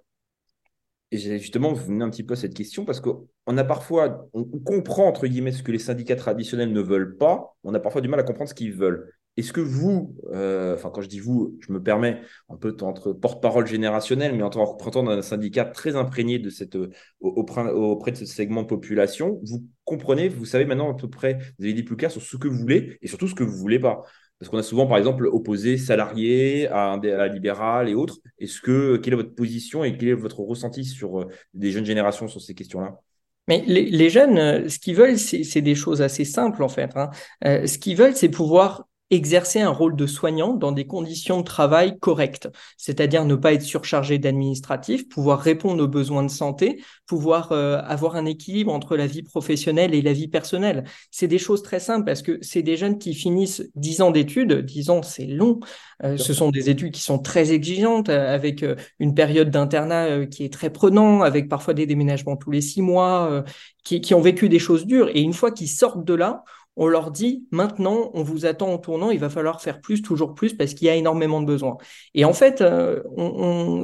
Justement, 1.13 1.73
vous 1.73 1.85
venez 1.85 2.05
un 2.05 2.11
petit 2.11 2.25
peu 2.25 2.35
à 2.35 2.37
cette 2.37 2.55
question 2.55 2.85
parce 2.85 3.01
qu'on 3.01 3.29
a 3.47 3.65
parfois, 3.65 4.27
on 4.33 4.45
comprend 4.45 5.07
entre 5.07 5.27
guillemets 5.27 5.53
ce 5.53 5.63
que 5.63 5.71
les 5.71 5.79
syndicats 5.79 6.17
traditionnels 6.17 6.73
ne 6.73 6.81
veulent 6.81 7.17
pas, 7.17 7.57
on 7.63 7.73
a 7.75 7.81
parfois 7.81 8.01
du 8.01 8.09
mal 8.09 8.19
à 8.19 8.25
comprendre 8.25 8.49
ce 8.49 8.55
qu'ils 8.55 8.73
veulent. 8.73 9.13
Est-ce 9.37 9.53
que 9.53 9.61
vous, 9.61 10.15
euh, 10.33 10.75
enfin 10.75 10.91
quand 10.91 11.03
je 11.03 11.09
dis 11.09 11.19
vous, 11.19 11.59
je 11.61 11.73
me 11.73 11.83
permets 11.83 12.21
un 12.49 12.57
peu 12.57 12.77
entre 12.83 13.13
porte-parole 13.13 13.67
générationnel, 13.67 14.35
mais 14.35 14.43
en 14.43 14.51
tant 14.51 14.65
représentant 14.65 15.03
d'un 15.03 15.23
syndicat 15.23 15.65
très 15.65 15.97
imprégné 15.97 16.39
de 16.39 16.51
cette, 16.51 16.79
auprès 17.21 18.13
de 18.13 18.17
ce 18.17 18.27
segment 18.27 18.65
population, 18.65 19.41
vous 19.43 19.65
comprenez, 19.85 20.29
vous 20.29 20.45
savez 20.45 20.65
maintenant 20.65 20.93
à 20.93 20.95
peu 20.95 21.11
près, 21.11 21.39
vous 21.59 21.65
avez 21.65 21.75
des 21.75 21.83
plus 21.83 21.97
clairs 21.97 22.13
sur 22.13 22.23
ce 22.23 22.37
que 22.37 22.47
vous 22.47 22.59
voulez 22.59 22.97
et 23.03 23.09
surtout 23.09 23.27
ce 23.27 23.35
que 23.35 23.43
vous 23.43 23.57
voulez 23.57 23.81
pas. 23.81 24.03
Parce 24.39 24.51
qu'on 24.51 24.59
a 24.59 24.63
souvent, 24.63 24.87
par 24.87 24.99
exemple, 24.99 25.27
opposé 25.27 25.79
salariés 25.79 26.69
à, 26.69 26.93
à 26.93 27.29
libéral 27.29 27.89
et 27.89 27.95
autres. 27.95 28.19
Est-ce 28.39 28.61
que 28.61 28.97
quelle 28.97 29.15
est 29.15 29.17
votre 29.17 29.35
position 29.35 29.85
et 29.85 29.97
quel 29.97 30.09
est 30.09 30.15
votre 30.15 30.41
ressenti 30.41 30.85
sur 30.85 31.21
euh, 31.21 31.29
des 31.55 31.71
jeunes 31.71 31.87
générations 31.87 32.29
sur 32.29 32.41
ces 32.41 32.55
questions-là? 32.55 32.99
Mais 33.47 33.63
les, 33.67 34.11
jeunes, 34.11 34.69
ce 34.69 34.79
qu'ils 34.79 34.97
veulent, 34.97 35.19
c'est 35.19 35.61
des 35.61 35.75
choses 35.75 36.01
assez 36.01 36.25
simples 36.25 36.63
en 36.63 36.69
fait. 36.69 36.91
Hein. 36.97 37.11
Euh, 37.45 37.67
ce 37.67 37.77
qu'ils 37.77 37.97
veulent, 37.97 38.17
c'est 38.17 38.31
pouvoir 38.31 38.87
exercer 39.15 39.61
un 39.61 39.71
rôle 39.71 39.97
de 39.97 40.07
soignant 40.07 40.55
dans 40.55 40.73
des 40.73 40.87
conditions 40.87 41.39
de 41.39 41.45
travail 41.45 41.99
correctes, 41.99 42.49
c'est-à-dire 42.77 43.25
ne 43.25 43.35
pas 43.35 43.53
être 43.53 43.63
surchargé 43.63 44.19
d'administratif, 44.19 45.09
pouvoir 45.09 45.41
répondre 45.41 45.83
aux 45.83 45.89
besoins 45.89 46.23
de 46.23 46.31
santé, 46.31 46.83
pouvoir 47.07 47.53
euh, 47.53 47.81
avoir 47.85 48.17
un 48.17 48.27
équilibre 48.27 48.73
entre 48.73 48.97
la 48.97 49.07
vie 49.07 49.23
professionnelle 49.23 49.95
et 49.95 50.03
la 50.03 50.13
vie 50.13 50.29
personnelle. 50.29 50.85
C'est 51.11 51.29
des 51.29 51.39
choses 51.39 51.63
très 51.63 51.81
simples 51.81 52.05
parce 52.05 52.23
que 52.23 52.39
c'est 52.43 52.63
des 52.63 52.77
jeunes 52.77 52.99
qui 52.99 53.15
finissent 53.15 53.63
10 53.77 54.03
ans 54.03 54.11
d'études, 54.11 54.65
10 54.65 54.91
ans 54.91 55.03
c'est 55.03 55.27
long, 55.27 55.61
euh, 56.03 56.17
ce 56.17 56.33
sont 56.33 56.51
des 56.51 56.71
études 56.71 56.93
qui 56.93 57.03
sont 57.03 57.19
très 57.19 57.53
exigeantes, 57.53 58.09
euh, 58.09 58.35
avec 58.35 58.65
une 58.99 59.15
période 59.15 59.51
d'internat 59.51 60.27
qui 60.27 60.45
est 60.45 60.53
très 60.53 60.71
prenant, 60.71 61.23
avec 61.23 61.49
parfois 61.49 61.75
des 61.75 61.87
déménagements 61.87 62.37
tous 62.37 62.51
les 62.51 62.61
six 62.61 62.83
mois, 62.83 63.45
qui, 63.85 64.01
qui 64.01 64.15
ont 64.15 64.21
vécu 64.21 64.49
des 64.49 64.59
choses 64.59 64.87
dures, 64.87 65.09
et 65.09 65.21
une 65.21 65.33
fois 65.33 65.51
qu'ils 65.51 65.69
sortent 65.69 66.05
de 66.05 66.15
là, 66.15 66.45
on 66.77 66.87
leur 66.87 67.11
dit 67.11 67.47
maintenant, 67.51 68.11
on 68.15 68.23
vous 68.23 68.47
attend 68.47 68.73
au 68.73 68.79
tournant, 68.79 69.11
il 69.11 69.21
va 69.21 69.31
falloir 69.31 69.61
faire 69.61 69.81
plus, 69.81 70.03
toujours 70.03 70.35
plus, 70.35 70.55
parce 70.55 70.75
qu'il 70.75 70.87
y 70.87 70.91
a 70.91 70.95
énormément 70.95 71.41
de 71.41 71.47
besoins. 71.47 71.77
Et 72.15 72.25
en 72.25 72.33
fait, 72.33 72.61
euh, 72.61 73.01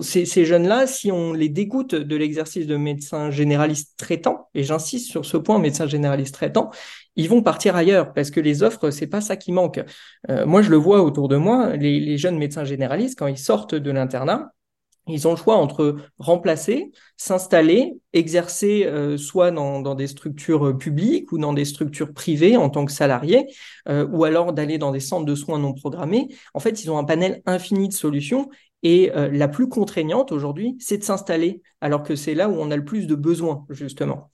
ces, 0.03 0.45
jeunes-là, 0.45 0.87
si 0.87 1.13
on 1.13 1.33
les 1.33 1.49
dégoûte 1.49 1.95
de 1.95 2.17
l'exercice 2.17 2.67
de 2.67 2.77
médecin 2.77 3.31
généraliste 3.31 3.95
traitant, 3.97 4.49
et 4.55 4.65
j'insiste 4.65 5.09
sur 5.11 5.25
ce 5.25 5.37
point, 5.37 5.59
médecin 5.59 5.87
généraliste 5.87 6.35
traitant, 6.35 6.71
ils 7.17 7.29
vont 7.29 7.43
partir 7.43 7.77
ailleurs 7.77 8.13
parce 8.13 8.31
que 8.31 8.41
les 8.41 8.63
offres, 8.63 8.91
c'est 8.91 9.07
pas 9.07 9.21
ça 9.21 9.37
qui 9.37 9.53
manque. 9.53 9.81
Euh, 10.29 10.47
moi, 10.47 10.63
je 10.63 10.71
le 10.71 10.77
vois 10.77 11.03
autour 11.03 11.29
de 11.29 11.37
moi, 11.37 11.77
les, 11.77 12.01
les 12.01 12.19
jeunes 12.19 12.39
médecins 12.39 12.65
généralistes, 12.65 13.19
quand 13.19 13.27
ils 13.27 13.39
sortent 13.39 13.75
de 13.75 13.91
l'internat, 13.91 14.53
ils 15.11 15.29
ont 15.29 15.33
le 15.33 15.37
choix 15.37 15.57
entre 15.57 15.97
remplacer, 16.19 16.91
s'installer, 17.17 17.95
exercer 18.13 18.85
euh, 18.87 19.17
soit 19.17 19.51
dans, 19.51 19.95
des 19.95 20.07
structures 20.07 20.69
euh, 20.69 20.79
publiques 20.79 21.33
ou 21.33 21.39
dans 21.39 21.53
des 21.53 21.65
structures 21.65 22.13
privées 22.13 22.57
en 22.57 22.71
tant 22.71 22.85
que 22.85 22.93
salariés, 22.93 23.47
euh, 23.89 24.07
ou 24.09 24.25
alors 24.25 24.53
d'aller 24.53 24.79
dans 24.79 24.93
des 24.93 25.01
centres 25.01 25.27
de 25.27 25.35
soins 25.35 25.59
non 25.59 25.75
programmés. 25.75 26.29
En 26.55 26.61
fait, 26.61 26.83
ils 26.83 26.91
ont 26.91 26.99
un 26.99 27.05
panel 27.05 27.43
infini 27.47 27.89
de 27.89 27.95
solutions 27.95 28.49
et 28.83 29.13
la 29.15 29.47
plus 29.47 29.69
contraignante 29.69 30.33
aujourd'hui, 30.33 30.79
c'est 30.81 30.97
de 30.97 31.05
s'installer, 31.05 31.61
alors 31.83 32.03
que 32.03 32.17
c'est 32.17 32.33
là 32.33 32.49
où 32.49 32.55
on 32.55 32.71
a 32.71 32.77
le 32.77 32.85
plus 32.87 33.07
de 33.07 33.15
besoins, 33.15 33.67
justement. 33.69 34.31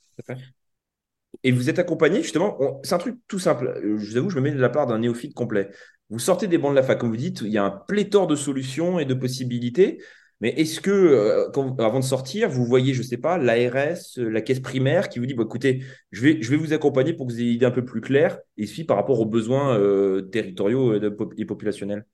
Et 1.42 1.50
vous 1.50 1.68
êtes 1.68 1.80
accompagné, 1.80 2.23
justement, 2.23 2.56
c'est 2.85 2.95
un 2.95 2.99
truc 2.99 3.16
tout 3.26 3.40
simple. 3.40 3.80
Je 3.83 3.88
vous 3.88 4.16
avoue, 4.16 4.30
je 4.30 4.37
me 4.37 4.42
mets 4.42 4.52
de 4.52 4.61
la 4.61 4.68
part 4.68 4.87
d'un 4.87 5.00
néophyte 5.00 5.35
complet. 5.35 5.71
Vous 6.11 6.18
sortez 6.21 6.47
des 6.47 6.59
bancs 6.59 6.71
de 6.71 6.76
la 6.76 6.85
fac, 6.85 6.99
comme 6.99 7.11
vous 7.11 7.16
dites, 7.16 7.40
il 7.42 7.50
y 7.50 7.59
a 7.59 7.64
un 7.64 7.71
pléthore 7.71 8.26
de 8.26 8.37
solutions 8.37 8.99
et 9.00 9.04
de 9.04 9.14
possibilités. 9.14 10.00
Mais 10.40 10.50
est-ce 10.50 10.81
que, 10.81 10.90
euh, 10.90 11.50
avant 11.78 12.00
de 12.00 12.05
sortir, 12.05 12.50
vous 12.50 12.64
voyez, 12.66 12.93
je 12.93 12.99
ne 12.99 13.07
sais 13.07 13.16
pas, 13.16 13.38
l'ARS, 13.38 14.19
euh, 14.19 14.28
la 14.28 14.43
caisse 14.43 14.61
primaire 14.61 15.09
qui 15.09 15.19
vous 15.19 15.26
dit, 15.26 15.35
bah, 15.35 15.45
écoutez, 15.45 15.83
je 16.12 16.23
vais, 16.23 16.43
je 16.43 16.50
vais 16.50 16.57
vous 16.57 16.73
accompagner 16.75 17.14
pour 17.14 17.26
que 17.26 17.33
vous 17.33 17.40
ayez 17.40 17.49
une 17.50 17.55
idée 17.57 17.66
un 17.66 17.71
peu 17.71 17.85
plus 17.85 18.00
claire, 18.02 18.38
et 18.59 18.66
par 18.85 18.97
rapport 18.99 19.21
aux 19.21 19.26
besoins 19.26 19.78
euh, 19.78 20.23
territoriaux 20.23 20.95
et 21.38 21.45
populationnels? 21.47 22.05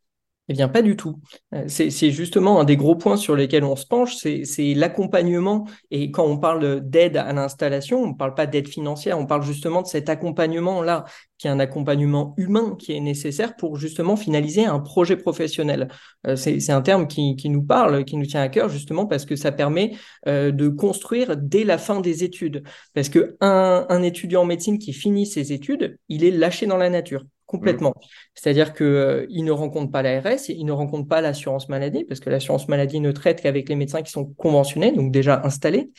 Eh 0.48 0.54
bien, 0.54 0.68
pas 0.68 0.82
du 0.82 0.96
tout. 0.96 1.20
Euh, 1.54 1.64
c'est 1.68 2.10
justement 2.10 2.60
un 2.60 2.64
des 2.64 2.76
gros 2.76 2.96
points 2.96 3.16
sur 3.16 3.36
lesquels 3.36 3.62
on 3.62 3.76
se 3.76 3.86
penche, 3.86 4.16
c'est 4.16 4.74
l'accompagnement. 4.74 5.68
Et 5.92 6.10
quand 6.10 6.24
on 6.24 6.36
parle 6.36 6.80
d'aide 6.80 7.16
à 7.16 7.32
l'installation, 7.32 8.02
on 8.02 8.08
ne 8.08 8.14
parle 8.14 8.34
pas 8.34 8.46
d'aide 8.46 8.66
financière, 8.66 9.18
on 9.18 9.26
parle 9.26 9.44
justement 9.44 9.82
de 9.82 9.86
cet 9.86 10.08
accompagnement-là, 10.08 11.04
qui 11.38 11.46
est 11.46 11.50
un 11.50 11.60
accompagnement 11.60 12.34
humain 12.38 12.76
qui 12.76 12.92
est 12.92 13.00
nécessaire 13.00 13.54
pour 13.54 13.76
justement 13.76 14.16
finaliser 14.16 14.64
un 14.64 14.80
projet 14.80 15.16
professionnel. 15.16 15.88
Euh, 16.26 16.34
c'est 16.34 16.70
un 16.70 16.82
terme 16.82 17.06
qui, 17.06 17.36
nous 17.48 17.62
parle, 17.62 18.04
qui 18.04 18.16
nous 18.16 18.26
tient 18.26 18.42
à 18.42 18.48
cœur, 18.48 18.68
justement 18.68 19.06
parce 19.06 19.24
que 19.24 19.36
ça 19.36 19.52
permet 19.52 19.92
euh, 20.26 20.50
de 20.50 20.68
construire 20.68 21.36
dès 21.36 21.62
la 21.62 21.78
fin 21.78 22.00
des 22.00 22.24
études. 22.24 22.64
Parce 22.94 23.08
qu'un 23.08 23.30
un 23.40 24.02
étudiant 24.02 24.42
en 24.42 24.46
médecine 24.46 24.78
qui 24.78 24.92
finit 24.92 25.26
ses 25.26 25.52
études, 25.52 25.98
il 26.08 26.24
est 26.24 26.32
lâché 26.32 26.66
dans 26.66 26.76
la 26.78 26.90
nature 26.90 27.22
complètement. 27.52 27.90
Mm. 27.90 28.06
C'est-à-dire 28.34 28.72
qu'il 28.72 28.86
euh, 28.86 29.26
ne 29.30 29.50
rencontre 29.52 29.92
pas 29.92 30.02
l'ARS, 30.02 30.48
il 30.48 30.64
ne 30.64 30.72
rencontre 30.72 31.08
pas 31.08 31.20
l'assurance 31.20 31.68
maladie, 31.68 32.04
parce 32.04 32.20
que 32.20 32.30
l'assurance 32.30 32.66
maladie 32.68 32.98
ne 32.98 33.12
traite 33.12 33.42
qu'avec 33.42 33.68
les 33.68 33.76
médecins 33.76 34.02
qui 34.02 34.10
sont 34.10 34.24
conventionnés, 34.24 34.92
donc 34.92 35.12
déjà 35.12 35.42
installés 35.44 35.92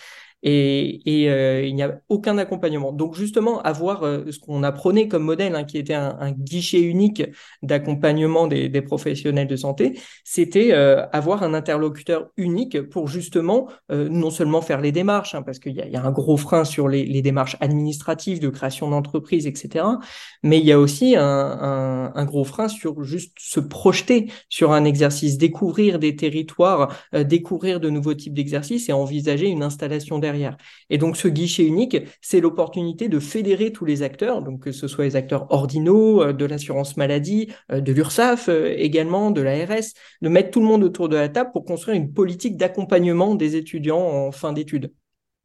et, 0.43 1.23
et 1.23 1.29
euh, 1.29 1.65
il 1.65 1.73
n'y 1.73 1.83
a 1.83 2.00
aucun 2.09 2.38
accompagnement. 2.38 2.91
Donc 2.91 3.15
justement, 3.15 3.62
avoir 3.62 4.03
euh, 4.03 4.29
ce 4.29 4.39
qu'on 4.39 4.62
apprenait 4.63 5.07
comme 5.07 5.23
modèle, 5.23 5.55
hein, 5.55 5.63
qui 5.63 5.77
était 5.77 5.93
un, 5.93 6.17
un 6.19 6.31
guichet 6.31 6.81
unique 6.81 7.23
d'accompagnement 7.62 8.47
des, 8.47 8.67
des, 8.67 8.81
professionnels 8.81 9.47
de 9.47 9.55
santé, 9.55 9.97
c'était 10.25 10.73
euh, 10.73 11.05
avoir 11.12 11.43
un 11.43 11.53
interlocuteur 11.53 12.27
unique 12.35 12.81
pour 12.81 13.07
justement 13.07 13.69
non 13.89 14.31
seulement 14.31 14.62
faire 14.62 14.81
les 14.81 14.91
démarches, 14.91 15.35
hein, 15.35 15.41
parce 15.41 15.59
qu'il 15.59 15.73
y, 15.73 15.75
y, 15.75 15.95
a 15.95 16.03
un 16.03 16.12
gros 16.12 16.35
frein 16.35 16.65
sur 16.65 16.89
les, 16.89 17.05
les 17.05 17.21
démarches 17.21 17.55
administratives 17.62 18.39
de 18.39 18.50
création 18.50 18.89
d'entreprise, 18.89 19.47
etc. 19.47 19.85
Mais 20.41 20.59
il 20.59 20.65
y 20.65 20.71
a 20.71 20.79
aussi 20.79 21.15
un, 21.15 21.23
un, 21.23 22.12
un, 22.13 22.25
gros 22.25 22.43
frein 22.43 22.67
sur 22.67 23.03
juste 23.03 23.33
se 23.39 23.59
projeter 23.59 24.31
sur 24.50 24.73
un 24.73 24.83
exercice, 24.83 25.38
découvrir 25.38 26.00
des 26.00 26.15
territoires, 26.15 26.93
découvrir 27.13 27.79
de 27.79 27.89
nouveaux 27.89 28.13
types 28.15 28.33
d'exercices 28.33 28.89
et 28.89 28.93
envisager 28.93 29.47
une 29.47 29.63
installation 29.63 30.19
derrière 30.19 30.33
et 30.90 30.98
donc 30.98 31.18
ce 31.18 31.28
guichet 31.28 31.66
unique, 31.66 31.98
c'est 32.22 32.40
l'opportunité 32.40 33.10
de 33.10 33.20
fédérer 33.20 33.72
tous 33.72 33.86
les 33.86 34.02
acteurs, 34.02 34.42
donc 34.42 34.62
que 34.62 34.72
ce 34.72 34.88
soit 34.88 35.06
les 35.06 35.16
acteurs 35.16 35.52
ordinaux, 35.52 36.22
euh, 36.22 36.34
de 36.34 36.46
l'assurance 36.46 36.98
maladie, 36.98 37.50
euh, 37.72 37.82
de 37.82 37.92
l'URSSAF 37.92 38.50
euh, 38.50 38.74
également, 38.78 39.32
de 39.32 39.42
l'ARS, 39.42 39.94
de 40.22 40.30
mettre 40.30 40.52
tout 40.52 40.60
le 40.60 40.68
monde 40.68 40.84
autour 40.84 41.10
de 41.10 41.16
la 41.16 41.30
table 41.30 41.52
pour 41.52 41.66
construire 41.66 41.98
une 41.98 42.13
politique 42.13 42.58
d'accompagnement 42.58 43.36
des 43.36 43.56
étudiants 43.56 44.00
en 44.00 44.32
fin 44.32 44.54
d'études. 44.54 44.92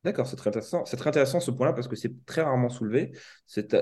D'accord, 0.05 0.29
c'est 0.29 0.37
très 0.37 0.49
intéressant. 0.49 0.85
C'est 0.85 0.97
très 0.97 1.09
intéressant 1.11 1.41
ce 1.41 1.51
point-là 1.51 1.73
parce 1.73 1.89
que 1.89 1.97
c'est 1.97 2.25
très 2.25 2.43
rarement 2.43 2.69
soulevé. 2.69 3.11
C'est 3.49 3.75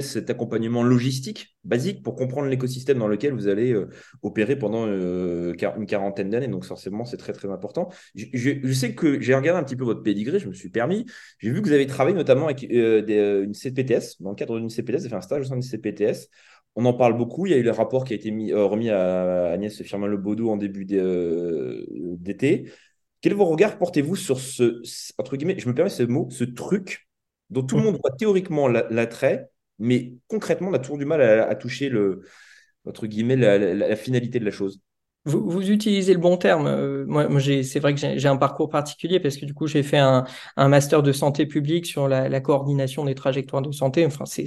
cet 0.00 0.30
accompagnement 0.30 0.82
logistique 0.82 1.54
basique 1.64 2.02
pour 2.02 2.16
comprendre 2.16 2.48
l'écosystème 2.48 2.98
dans 2.98 3.08
lequel 3.08 3.34
vous 3.34 3.46
allez 3.46 3.72
euh, 3.72 3.90
opérer 4.22 4.56
pendant 4.56 4.86
euh, 4.86 5.52
une 5.76 5.84
quarantaine 5.84 6.30
d'années. 6.30 6.48
Donc 6.48 6.64
forcément, 6.64 7.04
c'est 7.04 7.18
très 7.18 7.34
très 7.34 7.50
important. 7.50 7.90
Je, 8.14 8.72
sais 8.72 8.94
que 8.94 9.20
j'ai 9.20 9.34
regardé 9.34 9.60
un 9.60 9.62
petit 9.62 9.76
peu 9.76 9.84
votre 9.84 10.02
pédigré, 10.02 10.38
je 10.38 10.48
me 10.48 10.54
suis 10.54 10.70
permis. 10.70 11.04
J'ai 11.38 11.50
vu 11.50 11.60
que 11.60 11.66
vous 11.68 11.74
avez 11.74 11.86
travaillé 11.86 12.16
notamment 12.16 12.46
avec 12.46 12.64
euh, 12.64 13.44
une 13.44 13.52
CPTS. 13.52 14.16
Dans 14.20 14.30
le 14.30 14.36
cadre 14.36 14.58
d'une 14.58 14.70
CPTS, 14.70 15.02
vous 15.02 15.08
fait 15.10 15.14
un 15.14 15.20
stage 15.20 15.42
au 15.42 15.44
sein 15.44 15.56
d'une 15.56 15.62
CPTS. 15.62 16.30
On 16.74 16.86
en 16.86 16.94
parle 16.94 17.18
beaucoup. 17.18 17.44
Il 17.44 17.52
y 17.52 17.54
a 17.54 17.58
eu 17.58 17.62
le 17.62 17.70
rapport 17.70 18.04
qui 18.04 18.14
a 18.14 18.16
été 18.16 18.30
mis, 18.30 18.54
remis 18.54 18.88
à 18.88 19.50
Agnès 19.50 19.82
Firmin-Lebaudot 19.82 20.48
en 20.48 20.56
début 20.56 20.86
d'été. 20.86 22.70
Quel 23.20 23.34
regard 23.34 23.78
portez-vous 23.78 24.16
sur 24.16 24.40
ce, 24.40 24.82
entre 25.18 25.36
guillemets, 25.36 25.58
je 25.58 25.68
me 25.68 25.74
permets 25.74 25.90
ce 25.90 26.02
mot, 26.02 26.28
ce 26.30 26.44
truc 26.44 27.08
dont 27.50 27.62
tout 27.62 27.76
le 27.76 27.82
monde 27.82 27.98
voit 28.02 28.12
théoriquement 28.16 28.68
l'attrait, 28.68 29.50
mais 29.78 30.14
concrètement, 30.28 30.68
on 30.68 30.72
a 30.72 30.78
toujours 30.78 30.98
du 30.98 31.04
mal 31.04 31.20
à, 31.20 31.54
toucher 31.56 31.88
le, 31.88 32.22
entre 32.84 33.06
guillemets, 33.06 33.36
la, 33.36 33.96
finalité 33.96 34.38
de 34.38 34.44
la 34.44 34.50
chose? 34.50 34.80
Vous, 35.30 35.70
utilisez 35.70 36.12
le 36.12 36.18
bon 36.18 36.36
terme. 36.36 36.66
Euh, 36.66 37.04
moi, 37.06 37.28
moi 37.28 37.40
c'est 37.40 37.80
vrai 37.80 37.94
que 37.94 38.00
j'ai 38.00 38.28
un 38.28 38.36
parcours 38.36 38.68
particulier 38.68 39.20
parce 39.20 39.36
que 39.36 39.44
du 39.44 39.54
coup, 39.54 39.66
j'ai 39.66 39.82
fait 39.82 39.98
un, 39.98 40.24
un, 40.56 40.68
master 40.68 41.02
de 41.02 41.12
santé 41.12 41.46
publique 41.46 41.86
sur 41.86 42.08
la, 42.08 42.28
la 42.28 42.40
coordination 42.40 43.04
des 43.04 43.14
trajectoires 43.14 43.62
de 43.62 43.72
santé. 43.72 44.04
Enfin, 44.06 44.24
c'est 44.26 44.44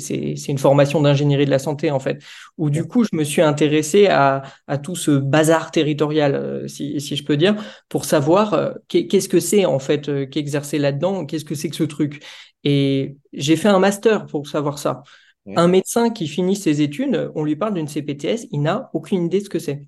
une 0.48 0.58
formation 0.58 1.02
d'ingénierie 1.02 1.46
de 1.46 1.50
la 1.50 1.60
santé 1.60 1.92
en 1.92 2.00
fait, 2.00 2.24
où 2.58 2.70
du 2.70 2.86
coup, 2.86 3.04
je 3.04 3.16
me 3.16 3.24
suis 3.24 3.42
intéressé 3.42 4.08
à, 4.08 4.44
à 4.68 4.78
tout 4.78 4.96
ce 4.96 5.12
bazar 5.12 5.72
territorial, 5.72 6.36
euh, 6.36 6.68
si, 6.68 7.00
si, 7.02 7.16
je 7.16 7.24
peux 7.24 7.38
dire, 7.38 7.56
pour 7.90 8.06
savoir 8.06 8.54
euh, 8.54 8.74
qu'est-ce 8.88 9.30
que 9.30 9.40
c'est 9.40 9.66
en 9.66 9.80
fait 9.80 10.30
qu'exercer 10.30 10.78
là-dedans, 10.78 11.26
qu'est-ce 11.26 11.46
que 11.46 11.56
c'est 11.56 11.70
que 11.70 11.76
ce 11.76 11.84
truc. 11.84 12.24
Et 12.64 13.18
j'ai 13.34 13.56
fait 13.56 13.70
un 13.70 13.80
master 13.80 14.26
pour 14.26 14.48
savoir 14.48 14.80
ça. 14.80 15.04
Un 15.56 15.68
médecin 15.68 16.10
qui 16.10 16.28
finit 16.28 16.56
ses 16.56 16.82
études, 16.82 17.32
on 17.36 17.44
lui 17.44 17.58
parle 17.58 17.74
d'une 17.74 17.88
CPTS, 17.88 18.48
il 18.52 18.62
n'a 18.62 18.90
aucune 18.94 19.26
idée 19.26 19.40
de 19.40 19.44
ce 19.44 19.50
que 19.50 19.60
c'est. 19.60 19.82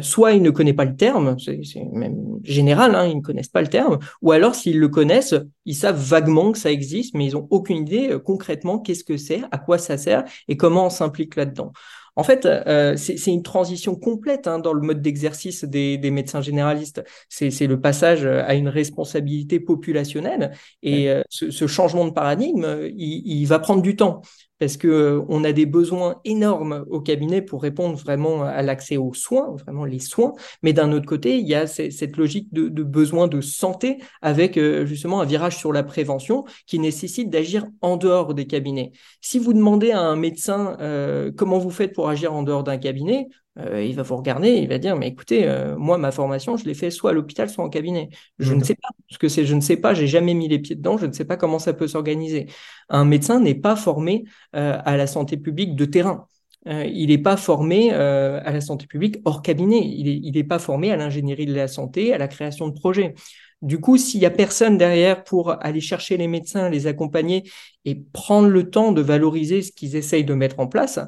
Soit 0.00 0.32
ils 0.32 0.42
ne 0.42 0.50
connaissent 0.50 0.76
pas 0.76 0.84
le 0.84 0.96
terme, 0.96 1.36
c'est 1.38 1.60
même 1.92 2.38
général, 2.42 2.94
hein, 2.94 3.06
ils 3.06 3.16
ne 3.16 3.22
connaissent 3.22 3.48
pas 3.48 3.62
le 3.62 3.68
terme, 3.68 3.98
ou 4.22 4.32
alors 4.32 4.54
s'ils 4.54 4.78
le 4.78 4.88
connaissent, 4.88 5.34
ils 5.64 5.74
savent 5.74 6.00
vaguement 6.00 6.52
que 6.52 6.58
ça 6.58 6.70
existe, 6.70 7.14
mais 7.14 7.26
ils 7.26 7.34
n'ont 7.34 7.46
aucune 7.50 7.78
idée 7.78 8.16
concrètement 8.24 8.78
qu'est-ce 8.78 9.04
que 9.04 9.16
c'est, 9.16 9.42
à 9.50 9.58
quoi 9.58 9.78
ça 9.78 9.98
sert 9.98 10.24
et 10.48 10.56
comment 10.56 10.86
on 10.86 10.90
s'implique 10.90 11.36
là-dedans. 11.36 11.72
En 12.14 12.24
fait, 12.24 12.44
euh, 12.44 12.94
c'est 12.96 13.32
une 13.32 13.42
transition 13.42 13.94
complète 13.94 14.46
hein, 14.46 14.58
dans 14.58 14.74
le 14.74 14.82
mode 14.82 15.00
d'exercice 15.00 15.64
des, 15.64 15.98
médecins 16.10 16.42
généralistes. 16.42 17.02
C'est 17.28 17.66
le 17.66 17.80
passage 17.80 18.26
à 18.26 18.54
une 18.54 18.68
responsabilité 18.68 19.60
populationnelle 19.60 20.52
et 20.82 21.10
euh, 21.10 21.22
ce, 21.30 21.66
changement 21.66 22.04
de 22.04 22.10
paradigme, 22.10 22.90
il, 22.96 23.46
va 23.46 23.58
prendre 23.58 23.82
du 23.82 23.96
temps 23.96 24.20
parce 24.62 24.76
que 24.76 24.86
euh, 24.86 25.44
a 25.44 25.52
des 25.52 25.66
besoins 25.66 26.20
énormes 26.24 26.84
au 26.88 27.00
cabinet 27.00 27.42
pour 27.42 27.62
répondre 27.62 27.96
vraiment 27.96 28.44
à 28.44 28.62
l'accès 28.62 28.96
aux 28.96 29.12
soins, 29.12 29.56
vraiment 29.56 29.84
les 29.84 29.98
soins. 29.98 30.34
Mais 30.62 30.72
d'un 30.72 30.92
autre 30.92 31.04
côté, 31.04 31.36
il 31.36 31.48
y 31.48 31.56
a 31.56 31.66
cette 31.66 32.16
logique 32.16 32.46
de, 32.52 32.68
besoin 32.84 33.26
de 33.26 33.40
santé 33.40 33.98
avec 34.20 34.56
euh, 34.56 34.86
justement 34.86 35.20
un 35.20 35.24
virage 35.24 35.56
sur 35.56 35.72
la 35.72 35.82
prévention 35.82 36.44
qui 36.68 36.78
nécessite 36.78 37.28
d'agir 37.28 37.66
en 37.80 37.96
dehors 37.96 38.34
des 38.34 38.46
cabinets. 38.46 38.92
Si 39.20 39.40
vous 39.40 39.52
demandez 39.52 39.90
à 39.90 40.00
un 40.00 40.14
médecin 40.14 40.76
euh, 40.78 41.32
comment 41.36 41.58
vous 41.58 41.70
faites 41.70 41.92
pour 41.92 42.08
agir 42.08 42.32
en 42.32 42.44
dehors 42.44 42.62
d'un 42.62 42.78
cabinet, 42.78 43.26
euh, 43.58 43.84
il 43.84 43.94
va 43.94 44.02
vous 44.02 44.16
regarder, 44.16 44.50
il 44.54 44.68
va 44.68 44.78
dire, 44.78 44.96
mais 44.96 45.08
écoutez, 45.08 45.46
euh, 45.46 45.76
moi, 45.76 45.98
ma 45.98 46.10
formation, 46.10 46.56
je 46.56 46.64
l'ai 46.64 46.74
fait 46.74 46.90
soit 46.90 47.10
à 47.10 47.12
l'hôpital, 47.12 47.50
soit 47.50 47.64
en 47.64 47.68
cabinet. 47.68 48.08
Je 48.38 48.54
ne 48.54 48.64
sais 48.64 48.74
pas 48.74 48.88
ce 49.10 49.18
que 49.18 49.28
c'est, 49.28 49.44
je 49.44 49.54
ne 49.54 49.60
sais 49.60 49.76
pas, 49.76 49.92
j'ai 49.92 50.06
jamais 50.06 50.32
mis 50.32 50.48
les 50.48 50.58
pieds 50.58 50.74
dedans, 50.74 50.96
je 50.96 51.06
ne 51.06 51.12
sais 51.12 51.26
pas 51.26 51.36
comment 51.36 51.58
ça 51.58 51.74
peut 51.74 51.86
s'organiser. 51.86 52.46
Un 52.88 53.04
médecin 53.04 53.40
n'est 53.40 53.54
pas 53.54 53.76
formé 53.76 54.24
euh, 54.56 54.78
à 54.84 54.96
la 54.96 55.06
santé 55.06 55.36
publique 55.36 55.76
de 55.76 55.84
terrain. 55.84 56.26
il 56.66 57.08
n'est 57.08 57.18
pas 57.18 57.36
formé 57.36 57.90
à 57.92 58.52
la 58.52 58.60
santé 58.60 58.86
publique 58.86 59.16
hors 59.24 59.42
cabinet. 59.42 59.80
Il 59.84 60.32
n'est 60.32 60.44
pas 60.44 60.58
formé 60.58 60.92
à 60.92 60.96
l'ingénierie 60.96 61.46
de 61.46 61.54
la 61.54 61.68
santé, 61.68 62.14
à 62.14 62.18
la 62.18 62.28
création 62.28 62.68
de 62.68 62.74
projets. 62.74 63.14
Du 63.62 63.80
coup, 63.80 63.96
s'il 63.96 64.20
y 64.20 64.26
a 64.26 64.30
personne 64.30 64.78
derrière 64.78 65.24
pour 65.24 65.56
aller 65.64 65.80
chercher 65.80 66.16
les 66.16 66.26
médecins, 66.28 66.68
les 66.68 66.86
accompagner 66.86 67.44
et 67.84 67.94
prendre 68.12 68.48
le 68.48 68.70
temps 68.70 68.92
de 68.92 69.00
valoriser 69.00 69.62
ce 69.62 69.72
qu'ils 69.72 69.94
essayent 69.96 70.24
de 70.24 70.34
mettre 70.34 70.58
en 70.58 70.66
place, 70.66 70.98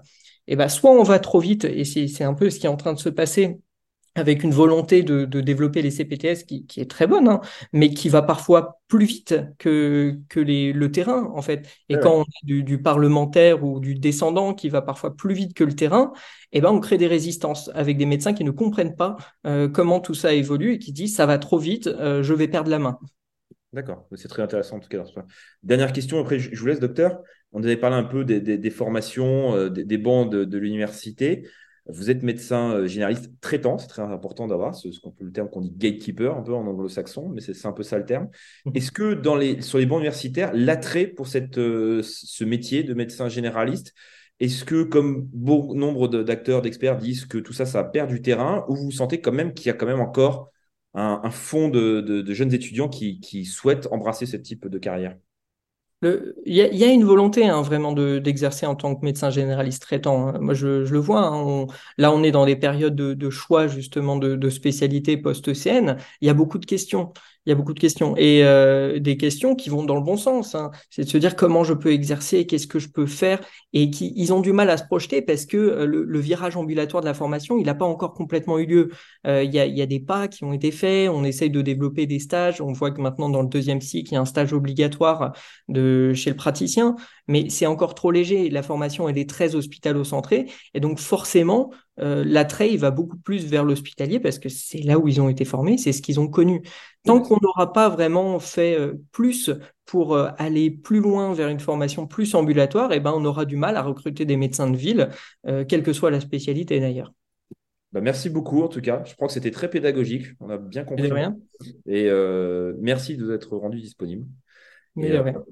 eh 0.46 0.56
ben, 0.56 0.68
soit 0.68 0.90
on 0.90 1.02
va 1.02 1.18
trop 1.18 1.40
vite, 1.40 1.64
et 1.64 1.84
c'est 1.84 2.24
un 2.24 2.34
peu 2.34 2.50
ce 2.50 2.58
qui 2.58 2.66
est 2.66 2.70
en 2.70 2.76
train 2.76 2.92
de 2.92 2.98
se 2.98 3.08
passer 3.08 3.58
avec 4.16 4.44
une 4.44 4.52
volonté 4.52 5.02
de, 5.02 5.24
développer 5.24 5.82
les 5.82 5.90
CPTS 5.90 6.44
qui, 6.46 6.66
est 6.76 6.90
très 6.90 7.06
bonne, 7.06 7.28
hein, 7.28 7.40
mais 7.72 7.90
qui 7.90 8.08
va 8.08 8.22
parfois 8.22 8.80
plus 8.86 9.06
vite 9.06 9.34
que, 9.58 10.16
que 10.28 10.38
les, 10.38 10.72
le 10.72 10.92
terrain, 10.92 11.30
en 11.34 11.42
fait. 11.42 11.68
Et 11.88 11.96
quand 11.98 12.18
on 12.18 12.22
a 12.22 12.26
du, 12.44 12.80
parlementaire 12.80 13.64
ou 13.64 13.80
du 13.80 13.94
descendant 13.94 14.54
qui 14.54 14.68
va 14.68 14.82
parfois 14.82 15.16
plus 15.16 15.34
vite 15.34 15.54
que 15.54 15.64
le 15.64 15.74
terrain, 15.74 16.12
eh 16.52 16.60
ben, 16.60 16.70
on 16.70 16.78
crée 16.78 16.98
des 16.98 17.08
résistances 17.08 17.70
avec 17.74 17.96
des 17.96 18.06
médecins 18.06 18.34
qui 18.34 18.44
ne 18.44 18.52
comprennent 18.52 18.94
pas 18.94 19.16
euh, 19.46 19.68
comment 19.68 19.98
tout 19.98 20.14
ça 20.14 20.32
évolue 20.32 20.74
et 20.74 20.78
qui 20.78 20.92
disent 20.92 21.16
ça 21.16 21.26
va 21.26 21.38
trop 21.38 21.58
vite, 21.58 21.88
euh, 21.88 22.22
je 22.22 22.34
vais 22.34 22.48
perdre 22.48 22.70
la 22.70 22.78
main. 22.78 22.98
D'accord, 23.72 24.06
c'est 24.14 24.28
très 24.28 24.42
intéressant 24.42 24.76
en 24.76 24.80
tout 24.80 24.88
cas. 24.88 25.02
Dernière 25.64 25.92
question, 25.92 26.20
après 26.20 26.38
je 26.38 26.56
vous 26.56 26.66
laisse, 26.66 26.78
docteur. 26.78 27.20
On 27.54 27.62
avait 27.62 27.76
parlé 27.76 27.96
un 27.96 28.02
peu 28.02 28.24
des, 28.24 28.70
formations, 28.70 29.54
euh, 29.54 29.70
des, 29.70 29.98
bancs 29.98 30.30
de, 30.30 30.58
l'université. 30.58 31.48
Vous 31.86 32.10
êtes 32.10 32.24
médecin 32.24 32.72
euh, 32.72 32.86
généraliste 32.88 33.30
traitant, 33.40 33.78
c'est 33.78 33.86
très 33.86 34.02
important 34.02 34.48
d'avoir 34.48 34.74
ce, 34.74 34.88
qu'on 35.00 35.12
peut 35.12 35.24
le 35.24 35.30
terme 35.30 35.48
qu'on 35.48 35.60
dit 35.60 35.70
gatekeeper 35.70 36.36
un 36.36 36.42
peu 36.42 36.52
en 36.52 36.66
anglo-saxon, 36.66 37.28
mais 37.28 37.40
c'est 37.40 37.66
un 37.66 37.72
peu 37.72 37.84
ça 37.84 37.98
le 37.98 38.06
terme. 38.06 38.28
Mmh. 38.64 38.70
Est-ce 38.74 38.90
que 38.90 39.14
dans 39.14 39.36
les, 39.36 39.60
sur 39.62 39.78
les 39.78 39.86
bancs 39.86 40.00
universitaires, 40.00 40.50
l'attrait 40.52 41.06
pour 41.06 41.28
cette, 41.28 41.58
euh, 41.58 42.02
ce 42.02 42.42
métier 42.42 42.82
de 42.82 42.92
médecin 42.92 43.28
généraliste, 43.28 43.94
est-ce 44.40 44.64
que 44.64 44.82
comme 44.82 45.28
bon 45.32 45.74
nombre 45.74 46.08
d'acteurs, 46.08 46.60
d'experts 46.60 46.96
disent 46.96 47.24
que 47.24 47.38
tout 47.38 47.52
ça, 47.52 47.66
ça 47.66 47.84
perd 47.84 48.10
du 48.10 48.20
terrain, 48.20 48.64
ou 48.68 48.74
vous 48.74 48.90
sentez 48.90 49.20
quand 49.20 49.32
même 49.32 49.54
qu'il 49.54 49.66
y 49.68 49.70
a 49.70 49.74
quand 49.74 49.86
même 49.86 50.00
encore 50.00 50.50
un, 50.94 51.30
fond 51.30 51.68
de, 51.68 52.24
jeunes 52.32 52.52
étudiants 52.52 52.88
qui, 52.88 53.20
qui 53.20 53.44
souhaitent 53.44 53.86
embrasser 53.92 54.26
ce 54.26 54.36
type 54.36 54.66
de 54.66 54.78
carrière? 54.78 55.16
Il 56.46 56.54
y, 56.54 56.84
a 56.84 56.86
une 56.88 57.04
volonté 57.04 57.46
hein, 57.46 57.62
vraiment 57.62 57.92
d'exercer 57.92 58.66
en 58.66 58.74
tant 58.74 58.94
que 58.94 59.04
médecin 59.04 59.30
généraliste 59.30 59.82
traitant. 59.82 60.28
Hein. 60.28 60.38
Moi, 60.40 60.54
je, 60.54 60.88
le 60.90 60.98
vois. 60.98 61.26
Hein, 61.26 61.66
là, 61.98 62.12
on 62.12 62.22
est 62.22 62.30
dans 62.30 62.46
des 62.46 62.56
périodes 62.56 62.96
de, 62.96 63.30
choix 63.30 63.66
justement 63.66 64.16
de, 64.16 64.36
de 64.36 64.50
spécialité 64.50 65.16
post-ECN. 65.16 65.96
Il 66.20 66.26
y 66.26 66.30
a 66.30 66.34
beaucoup 66.34 66.58
de 66.58 66.66
questions 66.66 67.12
il 67.46 67.50
y 67.50 67.52
a 67.52 67.54
beaucoup 67.54 67.74
de 67.74 67.80
questions 67.80 68.16
et 68.16 68.42
euh, 68.44 68.98
des 68.98 69.16
questions 69.16 69.54
qui 69.54 69.68
vont 69.68 69.84
dans 69.84 69.96
le 69.96 70.00
bon 70.00 70.16
sens. 70.16 70.54
Hein. 70.54 70.70
C'est 70.90 71.04
de 71.04 71.08
se 71.08 71.18
dire 71.18 71.36
comment 71.36 71.64
je 71.64 71.74
peux 71.74 71.92
exercer, 71.92 72.46
qu'est-ce 72.46 72.66
que 72.66 72.78
je 72.78 72.88
peux 72.88 73.06
faire 73.06 73.40
et 73.72 73.90
qui 73.90 74.12
ils 74.16 74.32
ont 74.32 74.40
du 74.40 74.52
mal 74.52 74.70
à 74.70 74.76
se 74.76 74.84
projeter 74.84 75.20
parce 75.20 75.44
que 75.44 75.56
euh, 75.56 75.86
le, 75.86 76.20
virage 76.20 76.56
ambulatoire 76.56 77.02
de 77.02 77.06
la 77.06 77.14
formation, 77.14 77.58
il 77.58 77.66
n'a 77.66 77.74
pas 77.74 77.84
encore 77.84 78.14
complètement 78.14 78.58
eu 78.58 78.66
lieu. 78.66 78.90
Euh, 79.26 79.42
il, 79.42 79.52
y 79.52 79.58
a, 79.58 79.66
y 79.66 79.82
a, 79.82 79.86
des 79.86 80.00
pas 80.00 80.28
qui 80.28 80.44
ont 80.44 80.52
été 80.52 80.70
faits, 80.70 81.10
on 81.10 81.24
essaye 81.24 81.50
de 81.50 81.60
développer 81.60 82.06
des 82.06 82.18
stages. 82.18 82.62
On 82.62 82.72
voit 82.72 82.90
que 82.90 83.00
maintenant 83.00 83.28
dans 83.28 83.42
le 83.42 83.48
deuxième 83.48 83.82
cycle, 83.82 84.12
il 84.12 84.14
y 84.14 84.16
a 84.16 84.20
un 84.20 84.24
stage 84.24 84.52
obligatoire 84.52 85.36
de 85.68 86.14
chez 86.14 86.30
le 86.30 86.36
praticien, 86.36 86.96
mais 87.28 87.50
c'est 87.50 87.66
encore 87.66 87.94
trop 87.94 88.10
léger. 88.10 88.48
La 88.48 88.62
formation, 88.62 89.08
elle 89.08 89.18
est 89.18 89.28
très 89.28 89.54
hospitalo-centrée 89.54 90.46
et 90.72 90.80
donc 90.80 90.98
forcément, 90.98 91.70
euh, 92.00 92.24
l'attrait 92.26 92.72
il 92.72 92.78
va 92.78 92.90
beaucoup 92.90 93.16
plus 93.16 93.46
vers 93.46 93.64
l'hospitalier 93.64 94.18
parce 94.18 94.38
que 94.38 94.48
c'est 94.48 94.78
là 94.78 94.98
où 94.98 95.06
ils 95.08 95.20
ont 95.20 95.28
été 95.28 95.44
formés, 95.44 95.78
c'est 95.78 95.92
ce 95.92 96.02
qu'ils 96.02 96.18
ont 96.20 96.28
connu. 96.28 96.62
Tant 97.04 97.20
qu'on 97.20 97.38
n'aura 97.40 97.72
pas 97.72 97.88
vraiment 97.88 98.38
fait 98.38 98.78
euh, 98.78 98.94
plus 99.12 99.50
pour 99.84 100.14
euh, 100.14 100.30
aller 100.38 100.70
plus 100.70 101.00
loin 101.00 101.34
vers 101.34 101.48
une 101.48 101.60
formation 101.60 102.06
plus 102.06 102.34
ambulatoire, 102.34 102.92
eh 102.92 103.00
ben, 103.00 103.12
on 103.14 103.24
aura 103.24 103.44
du 103.44 103.56
mal 103.56 103.76
à 103.76 103.82
recruter 103.82 104.24
des 104.24 104.36
médecins 104.36 104.70
de 104.70 104.76
ville, 104.76 105.10
quelle 105.68 105.82
que 105.82 105.92
soit 105.92 106.10
la 106.10 106.20
spécialité 106.20 106.80
d'ailleurs. 106.80 107.12
Bah, 107.92 108.00
merci 108.00 108.30
beaucoup 108.30 108.62
en 108.62 108.68
tout 108.68 108.80
cas. 108.80 109.02
Je 109.04 109.14
crois 109.14 109.28
que 109.28 109.34
c'était 109.34 109.50
très 109.50 109.70
pédagogique. 109.70 110.26
On 110.40 110.50
a 110.50 110.56
bien 110.56 110.84
compris. 110.84 111.12
Et 111.86 112.10
merci 112.80 113.16
de 113.16 113.24
vous 113.24 113.30
être 113.30 113.56
rendu 113.56 113.80
disponible. 113.80 114.26
Mais 114.96 115.10
de 115.10 115.18
rien. 115.18 115.44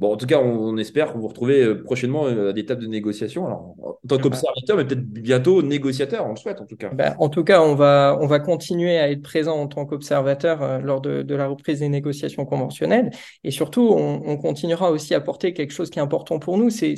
Bon, 0.00 0.14
en 0.14 0.16
tout 0.16 0.24
cas, 0.24 0.40
on, 0.40 0.78
espère 0.78 1.14
vous 1.14 1.28
retrouver 1.28 1.62
euh, 1.62 1.82
prochainement 1.82 2.24
euh, 2.26 2.48
à 2.48 2.52
des 2.54 2.64
tables 2.64 2.80
de 2.80 2.86
négociation. 2.86 3.44
Alors, 3.44 3.74
en 3.82 4.08
tant 4.08 4.16
qu'observateur, 4.16 4.78
mais 4.78 4.86
peut-être 4.86 5.04
bientôt 5.04 5.60
négociateur, 5.60 6.24
on 6.24 6.30
le 6.30 6.36
souhaite 6.36 6.58
en 6.62 6.64
tout 6.64 6.76
cas. 6.76 6.88
Ben, 6.88 7.14
en 7.18 7.28
tout 7.28 7.44
cas, 7.44 7.60
on 7.60 7.74
va, 7.74 8.16
on 8.18 8.26
va 8.26 8.40
continuer 8.40 8.98
à 8.98 9.10
être 9.10 9.20
présent 9.20 9.60
en 9.60 9.66
tant 9.66 9.84
qu'observateur 9.84 10.62
euh, 10.62 10.78
lors 10.78 11.02
de, 11.02 11.20
de, 11.20 11.34
la 11.34 11.48
reprise 11.48 11.80
des 11.80 11.90
négociations 11.90 12.46
conventionnelles. 12.46 13.10
Et 13.44 13.50
surtout, 13.50 13.90
on, 13.92 14.22
on, 14.24 14.38
continuera 14.38 14.90
aussi 14.90 15.14
à 15.14 15.20
porter 15.20 15.52
quelque 15.52 15.72
chose 15.72 15.90
qui 15.90 15.98
est 15.98 16.02
important 16.02 16.38
pour 16.38 16.56
nous, 16.56 16.70
c'est 16.70 16.94